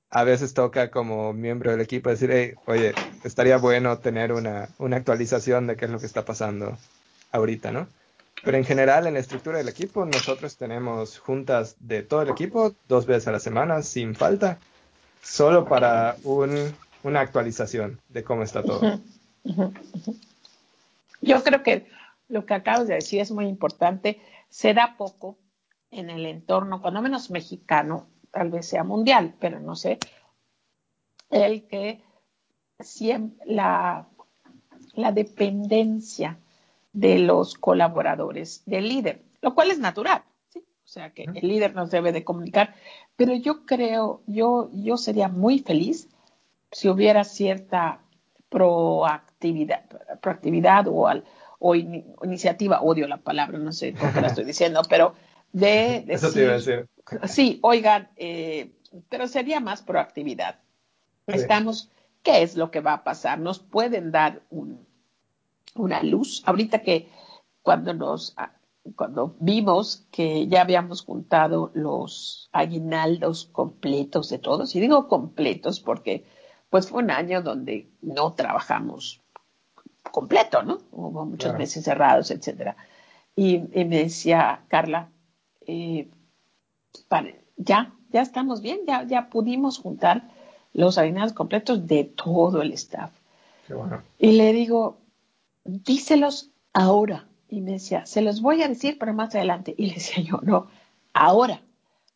[0.09, 5.67] a veces toca como miembro del equipo decir, oye, estaría bueno tener una, una actualización
[5.67, 6.77] de qué es lo que está pasando
[7.31, 7.87] ahorita, ¿no?
[8.43, 12.73] Pero en general, en la estructura del equipo, nosotros tenemos juntas de todo el equipo
[12.87, 14.57] dos veces a la semana, sin falta,
[15.21, 18.99] solo para un, una actualización de cómo está todo.
[21.21, 21.87] Yo creo que
[22.29, 24.19] lo que acabas de decir es muy importante.
[24.49, 25.37] Se poco
[25.91, 29.99] en el entorno, cuando menos mexicano, tal vez sea mundial, pero no sé,
[31.29, 32.01] el que
[32.79, 34.07] siempre la
[35.13, 36.39] dependencia
[36.93, 40.59] de los colaboradores del líder, lo cual es natural, ¿sí?
[40.59, 42.75] O sea que el líder nos debe de comunicar,
[43.15, 46.09] pero yo creo, yo, yo sería muy feliz
[46.71, 48.01] si hubiera cierta
[48.49, 49.85] proactividad,
[50.21, 51.23] proactividad o, al,
[51.59, 55.13] o iniciativa, odio la palabra, no sé por qué la estoy diciendo, pero
[55.53, 56.87] de decir, Eso te iba a decir.
[57.25, 58.71] sí, oigan, eh,
[59.09, 60.59] pero sería más proactividad.
[61.27, 61.89] Estamos,
[62.23, 63.39] ¿qué es lo que va a pasar?
[63.39, 64.85] Nos pueden dar un,
[65.75, 66.43] una luz.
[66.45, 67.09] Ahorita que
[67.61, 68.53] cuando nos ah,
[68.95, 76.25] cuando vimos que ya habíamos juntado los aguinaldos completos de todos, y digo completos porque
[76.69, 79.21] pues fue un año donde no trabajamos
[80.11, 80.79] completo, ¿no?
[80.91, 82.75] Hubo muchos meses cerrados, etcétera.
[83.35, 85.11] Y, me decía Carla,
[85.67, 86.09] eh,
[87.57, 90.29] ya, ya estamos bien, ya, ya pudimos juntar
[90.73, 93.11] los aguinaldos completos de todo el staff.
[94.17, 95.00] Y le digo,
[95.63, 97.27] díselos ahora.
[97.49, 99.75] Y me decía, se los voy a decir, pero más adelante.
[99.77, 100.67] Y le decía yo, no,
[101.13, 101.61] ahora,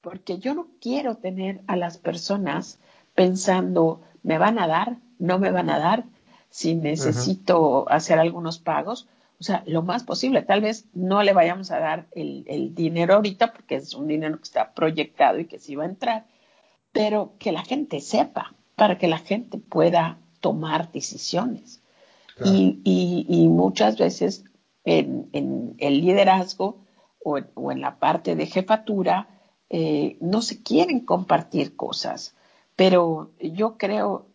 [0.01, 2.79] porque yo no quiero tener a las personas
[3.15, 4.97] pensando, ¿me van a dar?
[5.19, 6.05] ¿No me van a dar?
[6.49, 9.08] Si necesito hacer algunos pagos.
[9.39, 10.41] O sea, lo más posible.
[10.41, 14.38] Tal vez no le vayamos a dar el, el, dinero ahorita porque es un dinero
[14.38, 16.25] que está proyectado y que sí va a entrar,
[16.93, 21.81] pero que la gente sepa, para que la gente pueda tomar decisiones.
[22.43, 24.43] Y, muchas veces
[24.84, 25.30] en,
[25.78, 26.78] el liderazgo
[27.24, 27.38] o,
[27.71, 29.30] en la parte de jefatura
[29.69, 32.36] eh, no se quieren compartir cosas,
[32.76, 34.28] pero yo creo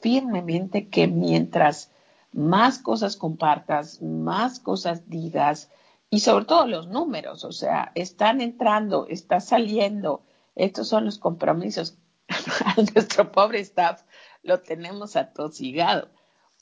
[0.00, 1.90] firmemente que mientras
[2.32, 5.70] más cosas compartas, más cosas digas,
[6.10, 10.22] y sobre todo los números, o sea, están entrando, está saliendo,
[10.54, 11.98] estos son los compromisos.
[12.64, 14.02] A nuestro pobre staff
[14.42, 16.08] lo tenemos atosigado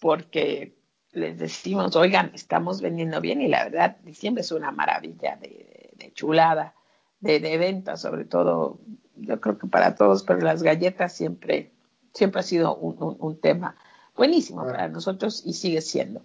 [0.02, 0.74] porque
[1.12, 6.74] les decimos, oigan, estamos vendiendo bien y la verdad, diciembre es una maravilla de, chulada,
[7.20, 8.80] de, de ventas, sobre todo,
[9.14, 11.70] yo creo que para todos, pero las galletas siempre,
[12.12, 13.76] siempre ha sido un, tema
[14.16, 16.24] buenísimo para nosotros y sigue siendo.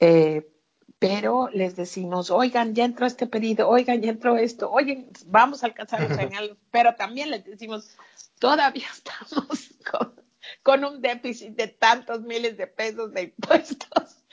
[0.00, 0.50] Eh,
[0.98, 5.66] pero les decimos, oigan, ya entró este pedido, oigan, ya entró esto, oigan, vamos a
[5.66, 7.94] alcanzar los señal, pero también les decimos,
[8.38, 10.14] todavía estamos con,
[10.62, 14.24] con un déficit de tantos miles de pesos de impuestos,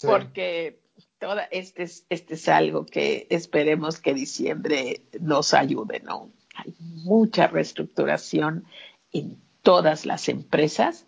[0.00, 0.80] porque
[1.18, 6.30] toda este es, este es algo que esperemos que diciembre nos ayude, ¿no?
[6.56, 8.64] Hay mucha reestructuración
[9.12, 11.06] en todas las empresas,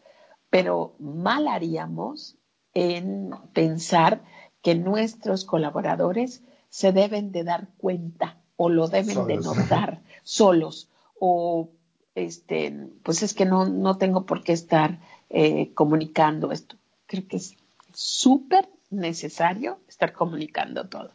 [0.51, 2.37] pero mal haríamos
[2.75, 4.23] en pensar
[4.63, 11.71] que nuestros colaboradores se deben de dar cuenta o lo deben de notar solos o
[12.15, 16.77] este, pues es que no, no tengo por qué estar eh, comunicando esto.
[17.07, 17.57] Creo que es
[17.93, 21.13] súper necesario estar comunicando todo.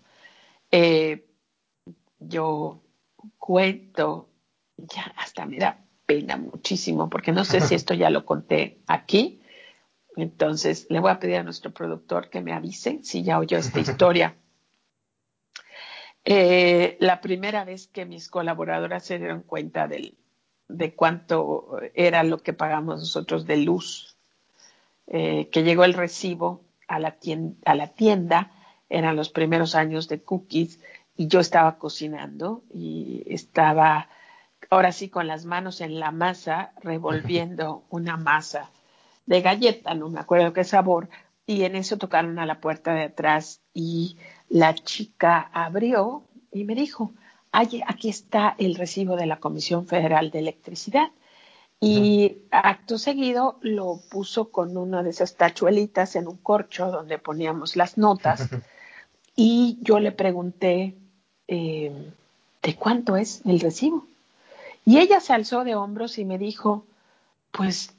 [0.71, 1.25] Eh,
[2.19, 2.81] yo
[3.37, 4.29] cuento,
[4.77, 9.41] ya hasta me da pena muchísimo, porque no sé si esto ya lo conté aquí.
[10.15, 13.79] Entonces, le voy a pedir a nuestro productor que me avise si ya oyó esta
[13.79, 14.35] historia.
[16.25, 20.17] Eh, la primera vez que mis colaboradoras se dieron cuenta del,
[20.67, 24.15] de cuánto era lo que pagamos nosotros de luz,
[25.07, 28.51] eh, que llegó el recibo a la, tienda, a la tienda,
[28.89, 30.79] eran los primeros años de cookies,
[31.15, 34.09] y yo estaba cocinando y estaba
[34.69, 38.69] ahora sí con las manos en la masa, revolviendo una masa
[39.25, 41.09] de galleta, no me acuerdo qué sabor,
[41.45, 44.17] y en eso tocaron a la puerta de atrás y
[44.49, 47.13] la chica abrió y me dijo,
[47.51, 51.09] aquí está el recibo de la Comisión Federal de Electricidad.
[51.79, 57.75] Y acto seguido lo puso con una de esas tachuelitas en un corcho donde poníamos
[57.75, 58.49] las notas.
[59.35, 60.95] y yo le pregunté,
[61.47, 62.11] eh,
[62.63, 64.05] ¿de cuánto es el recibo?
[64.85, 66.85] Y ella se alzó de hombros y me dijo,
[67.51, 67.93] pues,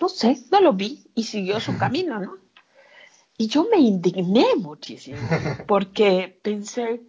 [0.00, 2.36] no sé, no lo vi y siguió su camino, ¿no?
[3.36, 5.18] Y yo me indigné muchísimo
[5.66, 7.00] porque pensé,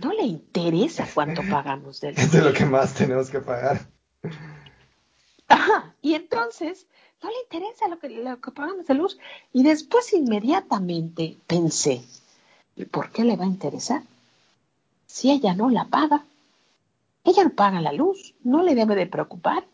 [0.00, 2.18] no le interesa cuánto pagamos de luz.
[2.18, 3.80] Es de lo que más tenemos que pagar.
[5.48, 6.86] Ajá, y entonces
[7.22, 9.18] no le interesa lo que, lo que pagamos de luz.
[9.52, 12.02] Y después inmediatamente pensé,
[12.76, 14.02] ¿y por qué le va a interesar?
[15.06, 16.24] Si ella no la paga.
[17.24, 19.66] Ella no paga la luz, no le debe de preocupar.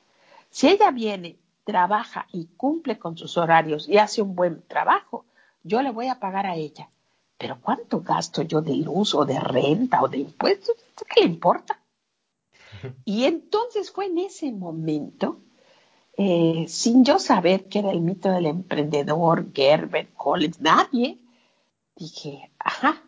[0.50, 5.24] Si ella viene, trabaja y cumple con sus horarios y hace un buen trabajo,
[5.62, 6.88] yo le voy a pagar a ella.
[7.38, 10.76] Pero ¿cuánto gasto yo de luz o de renta o de impuestos?
[11.14, 11.80] ¿Qué le importa?
[13.04, 15.40] Y entonces fue en ese momento,
[16.16, 21.18] eh, sin yo saber que era el mito del emprendedor, Gerber, Collins, nadie,
[21.96, 23.02] dije, ajá,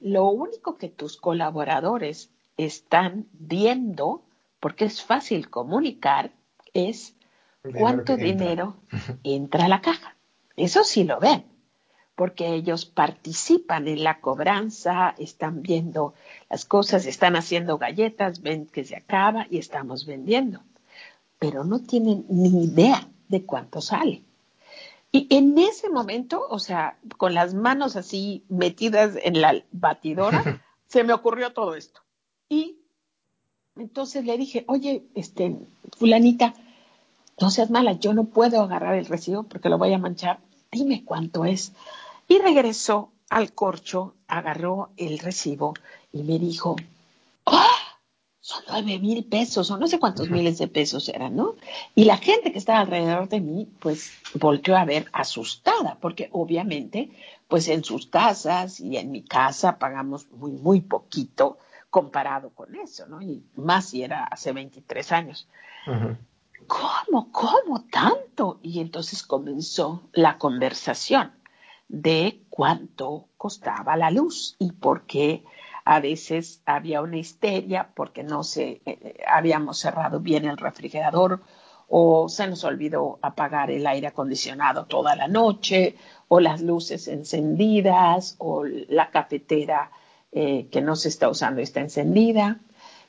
[0.00, 4.22] lo único que tus colaboradores están viendo,
[4.60, 6.32] porque es fácil comunicar,
[6.72, 7.16] es
[7.78, 8.76] cuánto dinero
[9.24, 10.16] entra a la caja.
[10.56, 11.44] Eso sí lo ven,
[12.14, 16.14] porque ellos participan en la cobranza, están viendo
[16.48, 20.60] las cosas, están haciendo galletas, ven que se acaba y estamos vendiendo,
[21.38, 24.22] pero no tienen ni idea de cuánto sale.
[25.10, 31.04] Y en ese momento, o sea, con las manos así metidas en la batidora, se
[31.04, 32.00] me ocurrió todo esto.
[32.48, 32.78] Y
[33.76, 35.56] entonces le dije, oye, este,
[35.96, 36.54] fulanita,
[37.40, 40.38] no seas mala, yo no puedo agarrar el recibo porque lo voy a manchar.
[40.70, 41.72] Dime cuánto es.
[42.28, 45.74] Y regresó al corcho, agarró el recibo
[46.12, 46.76] y me dijo,
[47.46, 47.84] ¡ah!
[48.44, 51.54] son nueve mil pesos o no sé cuántos miles de pesos eran, ¿no?
[51.94, 57.10] Y la gente que estaba alrededor de mí, pues volteó a ver asustada, porque obviamente,
[57.48, 61.56] pues en sus casas y en mi casa pagamos muy, muy poquito
[61.88, 63.22] comparado con eso, ¿no?
[63.22, 65.48] Y más si era hace 23 años.
[66.66, 67.32] ¿Cómo?
[67.32, 68.58] ¿Cómo tanto?
[68.62, 71.32] Y entonces comenzó la conversación
[71.88, 75.44] de cuánto costaba la luz y por qué
[75.84, 81.42] a veces había una histeria porque no se eh, habíamos cerrado bien el refrigerador
[81.88, 85.96] o se nos olvidó apagar el aire acondicionado toda la noche
[86.28, 89.90] o las luces encendidas o la cafetera
[90.32, 92.60] eh, que no se está usando está encendida.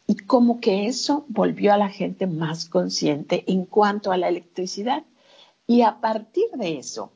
[0.08, 5.04] Y como que eso volvió a la gente más consciente en cuanto a la electricidad.
[5.66, 7.12] Y a partir de eso,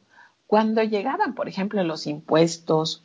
[0.50, 3.04] cuando llegaban, por ejemplo, los impuestos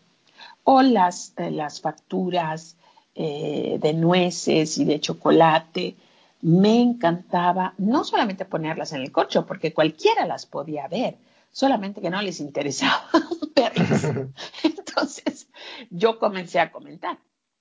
[0.62, 2.78] o las, eh, las facturas
[3.14, 5.94] eh, de nueces y de chocolate,
[6.40, 11.18] me encantaba no solamente ponerlas en el coche, porque cualquiera las podía ver,
[11.50, 13.10] solamente que no les interesaba
[13.54, 14.04] verlas.
[14.62, 15.46] Entonces,
[15.90, 17.18] yo comencé a comentar.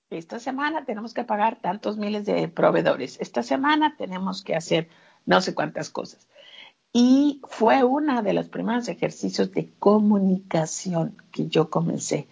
[0.10, 3.20] Esta semana tenemos que pagar tantos miles de proveedores.
[3.20, 4.88] Esta semana tenemos que hacer
[5.26, 6.30] no sé cuántas cosas.
[6.94, 12.28] Y fue uno de los primeros ejercicios de comunicación que yo comencé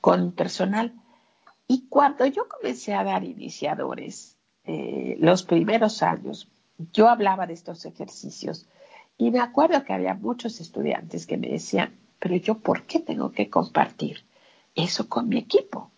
[0.00, 0.94] con personal.
[1.66, 6.48] Y cuando yo comencé a dar iniciadores, eh, los primeros años,
[6.92, 8.68] yo hablaba de estos ejercicios
[9.18, 13.32] y me acuerdo que había muchos estudiantes que me decían, pero yo, ¿por qué tengo
[13.32, 14.24] que compartir
[14.74, 15.90] eso con mi equipo?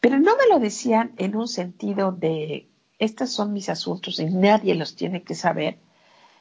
[0.00, 4.74] Pero no me lo decían en un sentido de, estos son mis asuntos y nadie
[4.74, 5.78] los tiene que saber,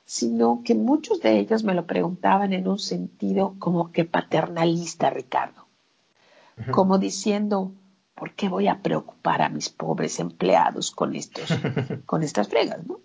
[0.08, 5.68] sino que muchos de ellos me lo preguntaban en un sentido como que paternalista, Ricardo
[6.72, 7.72] como diciendo,
[8.16, 11.50] ¿por qué voy a preocupar a mis pobres empleados con, estos,
[12.06, 12.86] con estas fregas?
[12.86, 13.00] ¿no?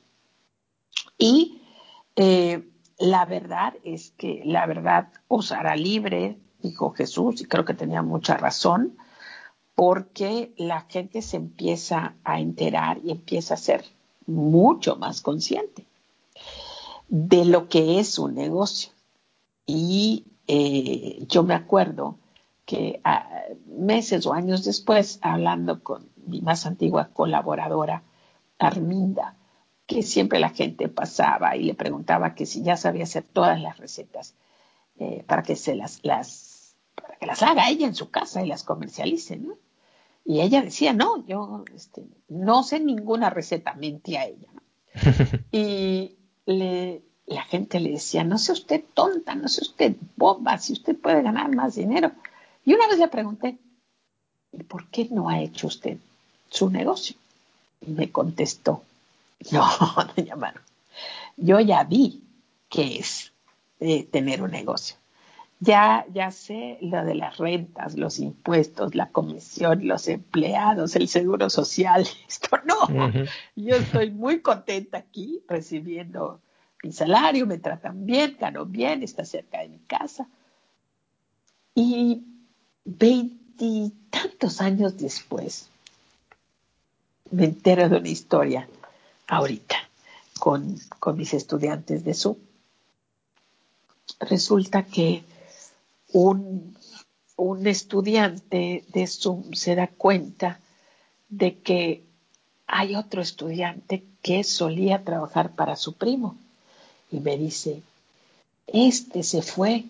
[1.18, 1.60] Y
[2.16, 7.74] eh, la verdad es que la verdad os hará libre, dijo Jesús, y creo que
[7.74, 8.96] tenía mucha razón,
[9.74, 13.84] porque la gente se empieza a enterar y empieza a ser
[14.26, 15.86] mucho más consciente
[17.12, 18.90] de lo que es un negocio.
[19.66, 22.18] Y eh, yo me acuerdo
[22.64, 23.28] que ah,
[23.66, 28.02] meses o años después, hablando con mi más antigua colaboradora,
[28.58, 29.36] Arminda,
[29.84, 33.76] que siempre la gente pasaba y le preguntaba que si ya sabía hacer todas las
[33.76, 34.34] recetas
[34.98, 38.48] eh, para que se las, las, para que las haga ella en su casa y
[38.48, 39.58] las comercialice, ¿no?
[40.24, 44.48] Y ella decía, no, yo este, no sé ninguna receta, mentía ella.
[45.52, 46.16] y
[46.46, 50.96] le, la gente le decía, no sé usted tonta, no sé usted boba, si usted
[50.96, 52.12] puede ganar más dinero.
[52.64, 53.58] Y una vez le pregunté,
[54.68, 55.98] ¿por qué no ha hecho usted
[56.48, 57.16] su negocio?
[57.80, 58.82] Y me contestó,
[59.50, 59.66] no,
[60.16, 60.60] doña Maro,
[61.36, 62.22] yo ya vi
[62.68, 63.32] qué es
[63.80, 64.96] eh, tener un negocio.
[65.64, 71.48] Ya, ya sé lo de las rentas, los impuestos, la comisión, los empleados, el seguro
[71.50, 72.04] social.
[72.28, 73.12] Esto no.
[73.54, 76.40] Yo estoy muy contenta aquí recibiendo
[76.82, 80.26] mi salario, me tratan bien, gano bien, está cerca de mi casa.
[81.76, 82.24] Y
[82.84, 85.70] veintitantos años después,
[87.30, 88.68] me entero de una historia
[89.28, 89.76] ahorita
[90.40, 92.36] con, con mis estudiantes de Zoom.
[94.18, 95.22] Resulta que
[96.12, 96.76] un,
[97.36, 100.60] un estudiante de Zoom se da cuenta
[101.28, 102.04] de que
[102.66, 106.36] hay otro estudiante que solía trabajar para su primo
[107.10, 107.82] y me dice,
[108.66, 109.84] este se fue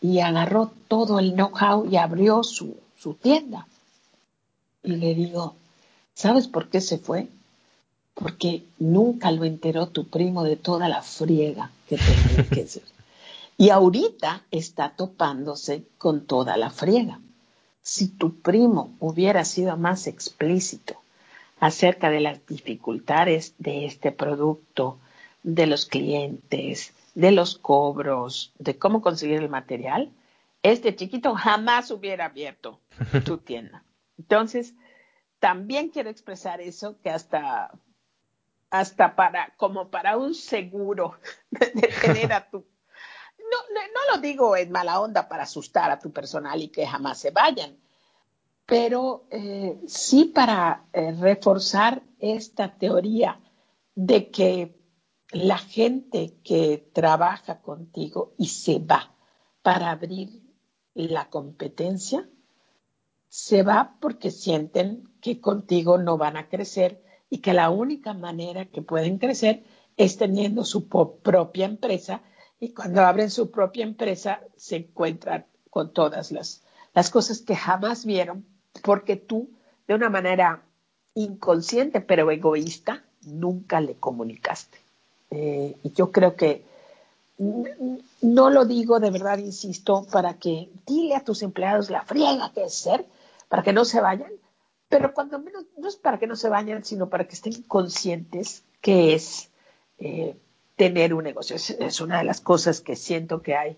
[0.00, 3.66] y agarró todo el know-how y abrió su, su tienda.
[4.82, 5.54] Y le digo,
[6.14, 7.28] ¿sabes por qué se fue?
[8.14, 12.82] Porque nunca lo enteró tu primo de toda la friega que tenía que hacer.
[13.60, 17.20] Y ahorita está topándose con toda la friega.
[17.82, 20.98] Si tu primo hubiera sido más explícito
[21.58, 24.98] acerca de las dificultades de este producto,
[25.42, 30.10] de los clientes, de los cobros, de cómo conseguir el material,
[30.62, 32.80] este chiquito jamás hubiera abierto
[33.26, 33.84] tu tienda.
[34.16, 34.72] Entonces,
[35.38, 37.72] también quiero expresar eso que hasta,
[38.70, 41.18] hasta para, como para un seguro
[41.50, 42.64] de tener a tu
[43.50, 47.18] no, no, lo digo en mala onda para asustar a tu personal y que jamás
[47.18, 47.76] se vayan,
[48.66, 53.40] pero eh, sí para eh, reforzar esta teoría
[53.94, 54.80] de que
[55.32, 59.14] la gente que trabaja contigo y se va
[59.62, 60.42] para abrir
[60.94, 62.28] la competencia,
[63.28, 68.66] se va porque sienten que contigo no van a crecer y que la única manera
[68.66, 69.64] que pueden crecer
[69.96, 72.22] es teniendo su propia empresa
[72.60, 76.62] y cuando abren su propia empresa se encuentran con todas las,
[76.94, 78.44] las cosas que jamás vieron
[78.82, 79.48] porque tú,
[79.88, 80.62] de una manera
[81.14, 84.78] inconsciente pero egoísta, nunca le comunicaste.
[85.30, 86.64] Eh, y yo creo que
[88.20, 92.64] no lo digo de verdad, insisto, para que dile a tus empleados la friega que
[92.64, 93.06] es ser,
[93.48, 94.30] para que no se vayan,
[94.90, 98.64] pero cuando menos, no es para que no se vayan, sino para que estén conscientes
[98.82, 99.48] que es
[99.98, 100.36] eh,
[100.80, 101.56] tener un negocio.
[101.56, 103.76] Es, una de las cosas que siento que hay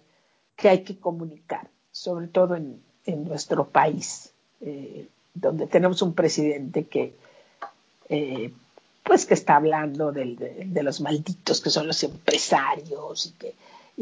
[0.54, 2.80] que, hay que comunicar, sobre todo en,
[3.24, 4.30] nuestro país,
[4.60, 7.12] eh, donde tenemos un presidente que,
[8.08, 8.52] eh,
[9.02, 13.54] pues que está hablando de, los malditos que son los empresarios y que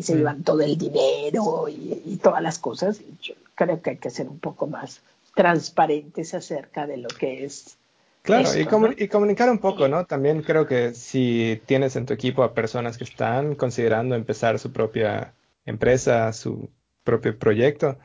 [0.02, 0.18] se mm.
[0.18, 3.00] llevan todo el dinero y, todas las cosas.
[3.22, 5.00] Yo creo que hay que ser un poco más
[5.34, 7.78] transparentes acerca de lo que es
[8.22, 10.04] Claro, y, comunicar un poco, ¿no?
[10.04, 14.72] También creo que si tienes en tu equipo a personas que están considerando empezar su
[14.72, 15.32] propia
[15.64, 16.70] empresa, su
[17.02, 17.98] propio proyecto,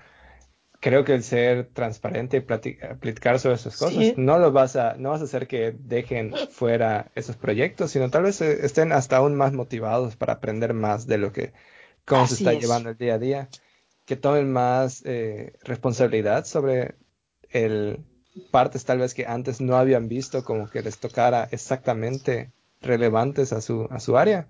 [0.80, 5.10] creo que el ser transparente y platicar sobre esas cosas no lo vas a no
[5.10, 9.36] vas a hacer que dejen fuera esos proyectos, sino tal vez eh, estén hasta aún
[9.36, 11.52] más motivados para aprender más de lo que
[12.06, 13.50] cómo se está llevando el día a día,
[14.06, 16.96] que tomen más eh, responsabilidad sobre
[17.50, 18.00] el
[18.52, 23.62] partes tal vez que antes no habían visto como que les tocara exactamente relevantes a
[23.62, 24.50] su, a su área.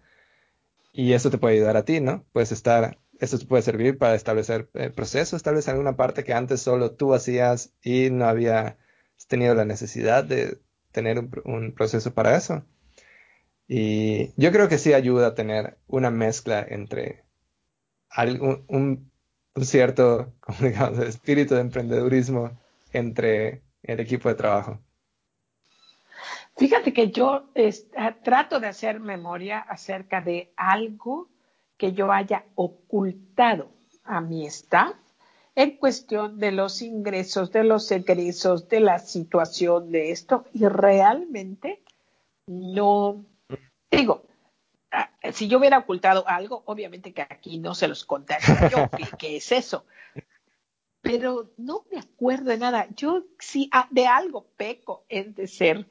[0.91, 2.25] Y eso te puede ayudar a ti, ¿no?
[2.31, 6.33] Puedes estar, eso te puede servir para establecer eh, procesos, tal vez alguna parte que
[6.33, 8.77] antes solo tú hacías y no había
[9.27, 10.59] tenido la necesidad de
[10.91, 12.63] tener un, proceso para eso.
[13.67, 17.23] Y yo creo que sí ayuda a tener una mezcla entre
[18.17, 19.11] un, un,
[19.63, 22.57] cierto, como digamos, espíritu de emprendedurismo
[22.93, 24.79] entre el equipo de trabajo?
[26.57, 27.49] Fíjate que yo
[27.97, 31.29] ah, trato de hacer memoria acerca de algo
[31.77, 33.71] que yo haya ocultado
[34.03, 34.95] a mi staff
[35.55, 41.83] en cuestión de los ingresos, de los egresos, de la situación de esto y realmente
[42.47, 43.25] no
[43.91, 44.25] digo,
[44.91, 49.37] ah, si yo hubiera ocultado algo, obviamente que aquí no se los contaría yo, ¿qué,
[49.37, 49.85] es eso?
[51.05, 52.87] Pero no me acuerdo de nada.
[52.95, 55.85] Yo sí, ah, de algo peco es de ser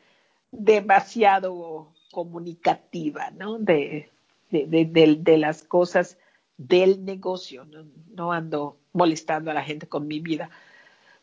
[0.50, 3.58] demasiado comunicativa, ¿no?
[3.60, 4.10] De,
[4.50, 6.18] de, las cosas
[6.56, 7.64] del negocio.
[8.10, 8.32] ¿no?
[8.32, 10.50] ando molestando a la gente con mi vida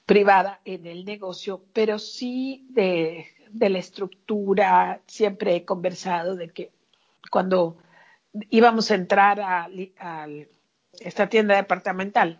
[0.05, 5.01] privada en el negocio, pero sí de, la estructura.
[5.05, 6.71] Siempre he conversado de que
[7.29, 7.75] cuando
[8.49, 10.29] íbamos a entrar a
[11.01, 12.39] esta tienda departamental,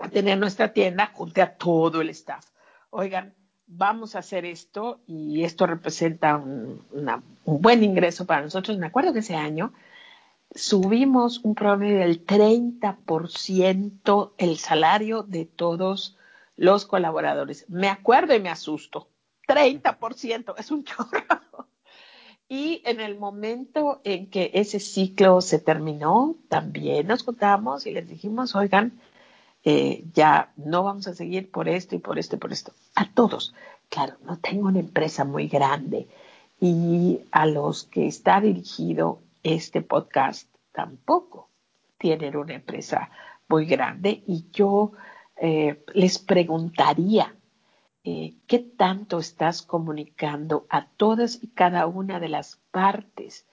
[0.00, 2.46] a tener nuestra tienda, junte a todo el staff.
[2.90, 3.34] Oigan,
[3.66, 6.84] vamos a hacer esto y esto representa un,
[7.44, 8.78] buen ingreso para nosotros.
[8.78, 9.72] Me acuerdo que ese año
[10.54, 16.18] subimos un promedio del 30% el salario de todos
[16.56, 17.66] los colaboradores.
[17.68, 19.08] Me acuerdo y me asusto.
[19.48, 21.68] 30% es un chorro.
[22.48, 28.06] Y en el momento en que ese ciclo se terminó, también nos contamos y les
[28.06, 29.00] dijimos, oigan,
[29.64, 32.72] eh, ya no vamos a seguir por esto y por esto y por esto.
[32.94, 33.54] A todos.
[33.88, 36.08] Claro, no tengo una empresa muy grande
[36.60, 41.48] y a los que está dirigido este podcast tampoco
[41.98, 43.10] tienen una empresa
[43.48, 44.92] muy grande y yo
[45.36, 47.34] eh, les preguntaría
[48.04, 53.46] eh, qué tanto estás comunicando a todas y cada una de las partes,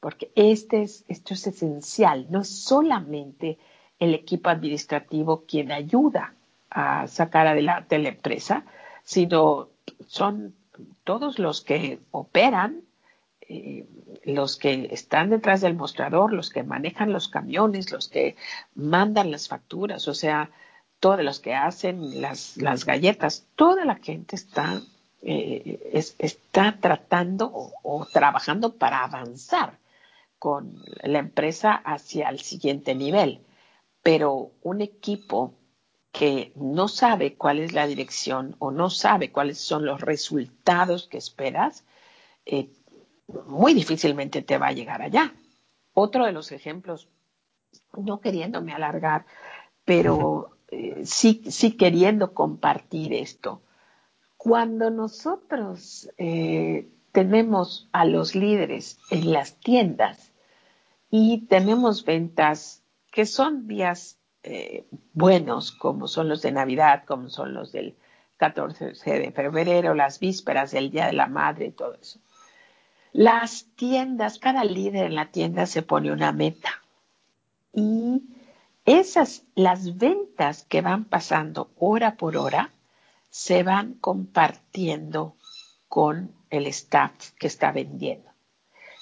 [0.00, 3.58] porque este es, esto es esencial, no solamente
[4.02, 6.34] el equipo administrativo quien ayuda
[6.70, 8.64] a sacar adelante la empresa,
[9.04, 9.68] sino
[10.08, 10.54] son
[11.04, 12.82] todos los que operan,
[13.48, 13.86] eh,
[14.24, 18.34] los que están detrás del mostrador, los que manejan los camiones, los que
[18.74, 20.50] mandan las facturas, o sea,
[20.98, 24.82] todos los que hacen las, galletas, toda la gente está,
[25.22, 25.78] eh,
[26.18, 27.50] está tratando
[27.82, 29.78] o, trabajando para avanzar
[30.40, 33.40] con la empresa hacia el siguiente nivel.
[34.02, 35.54] Pero un equipo
[36.12, 41.18] que no sabe cuál es la dirección o no sabe cuáles son los resultados que
[41.18, 41.84] esperas,
[42.44, 42.70] eh,
[43.46, 45.32] muy difícilmente te va a llegar allá.
[45.94, 47.08] Otro de los ejemplos,
[47.96, 49.26] no queriéndome alargar,
[49.84, 53.62] pero eh, sí, sí queriendo compartir esto.
[54.36, 60.32] Cuando nosotros eh, tenemos a los líderes en las tiendas
[61.10, 62.81] y tenemos ventas
[63.12, 67.94] que son días eh, buenos, como son los de Navidad, como son los del
[68.38, 72.18] 14 de febrero, las vísperas del Día de la Madre y todo eso.
[73.12, 76.82] Las tiendas, cada líder en la tienda se pone una meta
[77.72, 78.22] y
[78.84, 82.72] esas, las ventas que van pasando hora por hora,
[83.30, 85.36] se van compartiendo
[85.88, 88.30] con el staff que está vendiendo.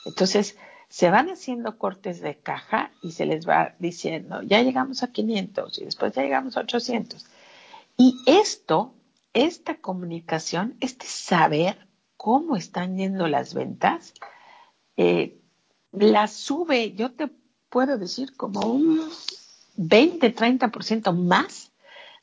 [0.04, 0.56] Entonces,
[0.90, 5.78] se van haciendo cortes de caja y se les va diciendo, ya llegamos a 500
[5.78, 7.26] y después ya llegamos a 800.
[7.96, 8.92] Y esto,
[9.32, 11.86] esta comunicación, este saber
[12.16, 14.14] cómo están yendo las ventas,
[14.96, 15.38] eh,
[15.92, 17.30] la sube, yo te
[17.68, 19.08] puedo decir, como un
[19.76, 21.70] 20, 30% más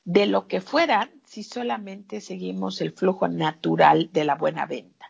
[0.03, 5.09] de lo que fueran si solamente seguimos el flujo natural de la buena venta.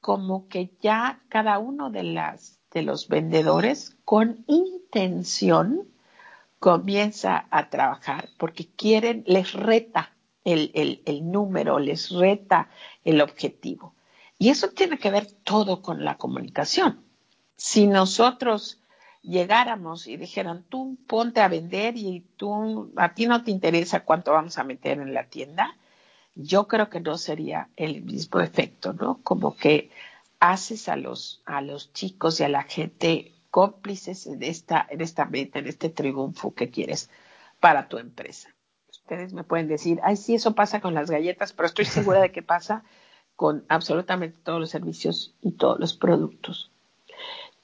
[0.00, 5.88] Como que ya cada uno de las de los vendedores con intención
[6.58, 10.12] comienza a trabajar porque quieren, les reta
[10.44, 12.68] el, el, número, les reta
[13.04, 13.94] el objetivo.
[14.38, 17.02] Y eso tiene que ver todo con la comunicación.
[17.56, 18.80] Si nosotros
[19.22, 24.32] llegáramos y dijeran, tú ponte a vender y tú, a ti no te interesa cuánto
[24.32, 25.76] vamos a meter en la tienda,
[26.34, 29.20] yo creo que no sería el mismo efecto, ¿no?
[29.22, 29.90] Como que
[30.40, 35.26] haces a los, a los chicos y a la gente cómplices en esta, en esta
[35.26, 37.10] meta, en este triunfo que quieres
[37.60, 38.48] para tu empresa.
[38.88, 42.32] Ustedes me pueden decir, ay, sí, eso pasa con las galletas, pero estoy segura de
[42.32, 42.84] que pasa
[43.36, 46.70] con absolutamente todos los servicios y todos los productos.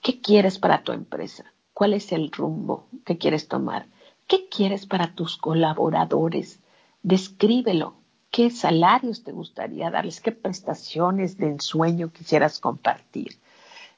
[0.03, 1.53] ¿Qué quieres para tu empresa?
[1.73, 3.87] ¿Cuál es el rumbo que quieres tomar?
[4.27, 6.61] ¿Qué quieres para tus colaboradores?
[7.03, 7.97] Descríbelo,
[8.31, 13.39] qué salarios te gustaría darles, qué prestaciones de ensueño quisieras compartir,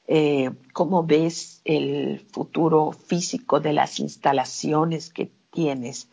[0.06, 6.08] eh, cómo ves el futuro físico de las instalaciones que tienes.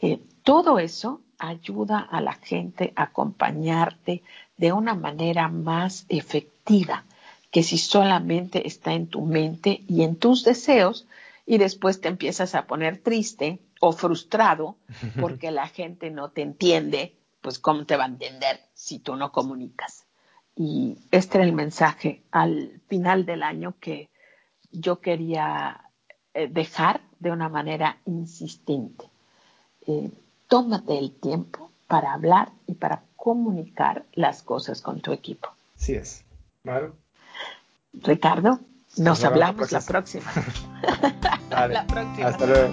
[0.00, 4.22] Eh, todo eso ayuda a la gente a acompañarte
[4.56, 7.04] de una manera más efectiva
[7.50, 11.06] que si solamente está en tu mente y en tus deseos
[11.46, 14.76] y después te empiezas a poner triste o frustrado
[15.20, 19.32] porque la gente no te entiende pues cómo te va a entender si tú no
[19.32, 20.04] comunicas.
[20.56, 24.08] Y este era el mensaje al final del año que
[24.72, 25.84] yo quería
[26.34, 29.04] eh, dejar de una manera insistente.
[29.86, 30.10] Eh,
[30.48, 35.48] tómate el tiempo para hablar y para comunicar las cosas con tu equipo.
[35.76, 36.24] Así es.
[36.64, 36.94] Maru.
[37.92, 38.60] Ricardo,
[38.96, 40.30] nos, hablamos la próxima.
[41.50, 42.28] la próxima.
[42.28, 42.72] Hasta luego.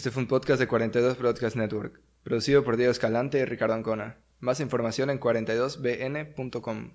[0.00, 4.16] Este fue un podcast de 42 Broadcast Network, producido por Diego Escalante y Ricardo Ancona.
[4.38, 6.92] Más información en 42bn.com.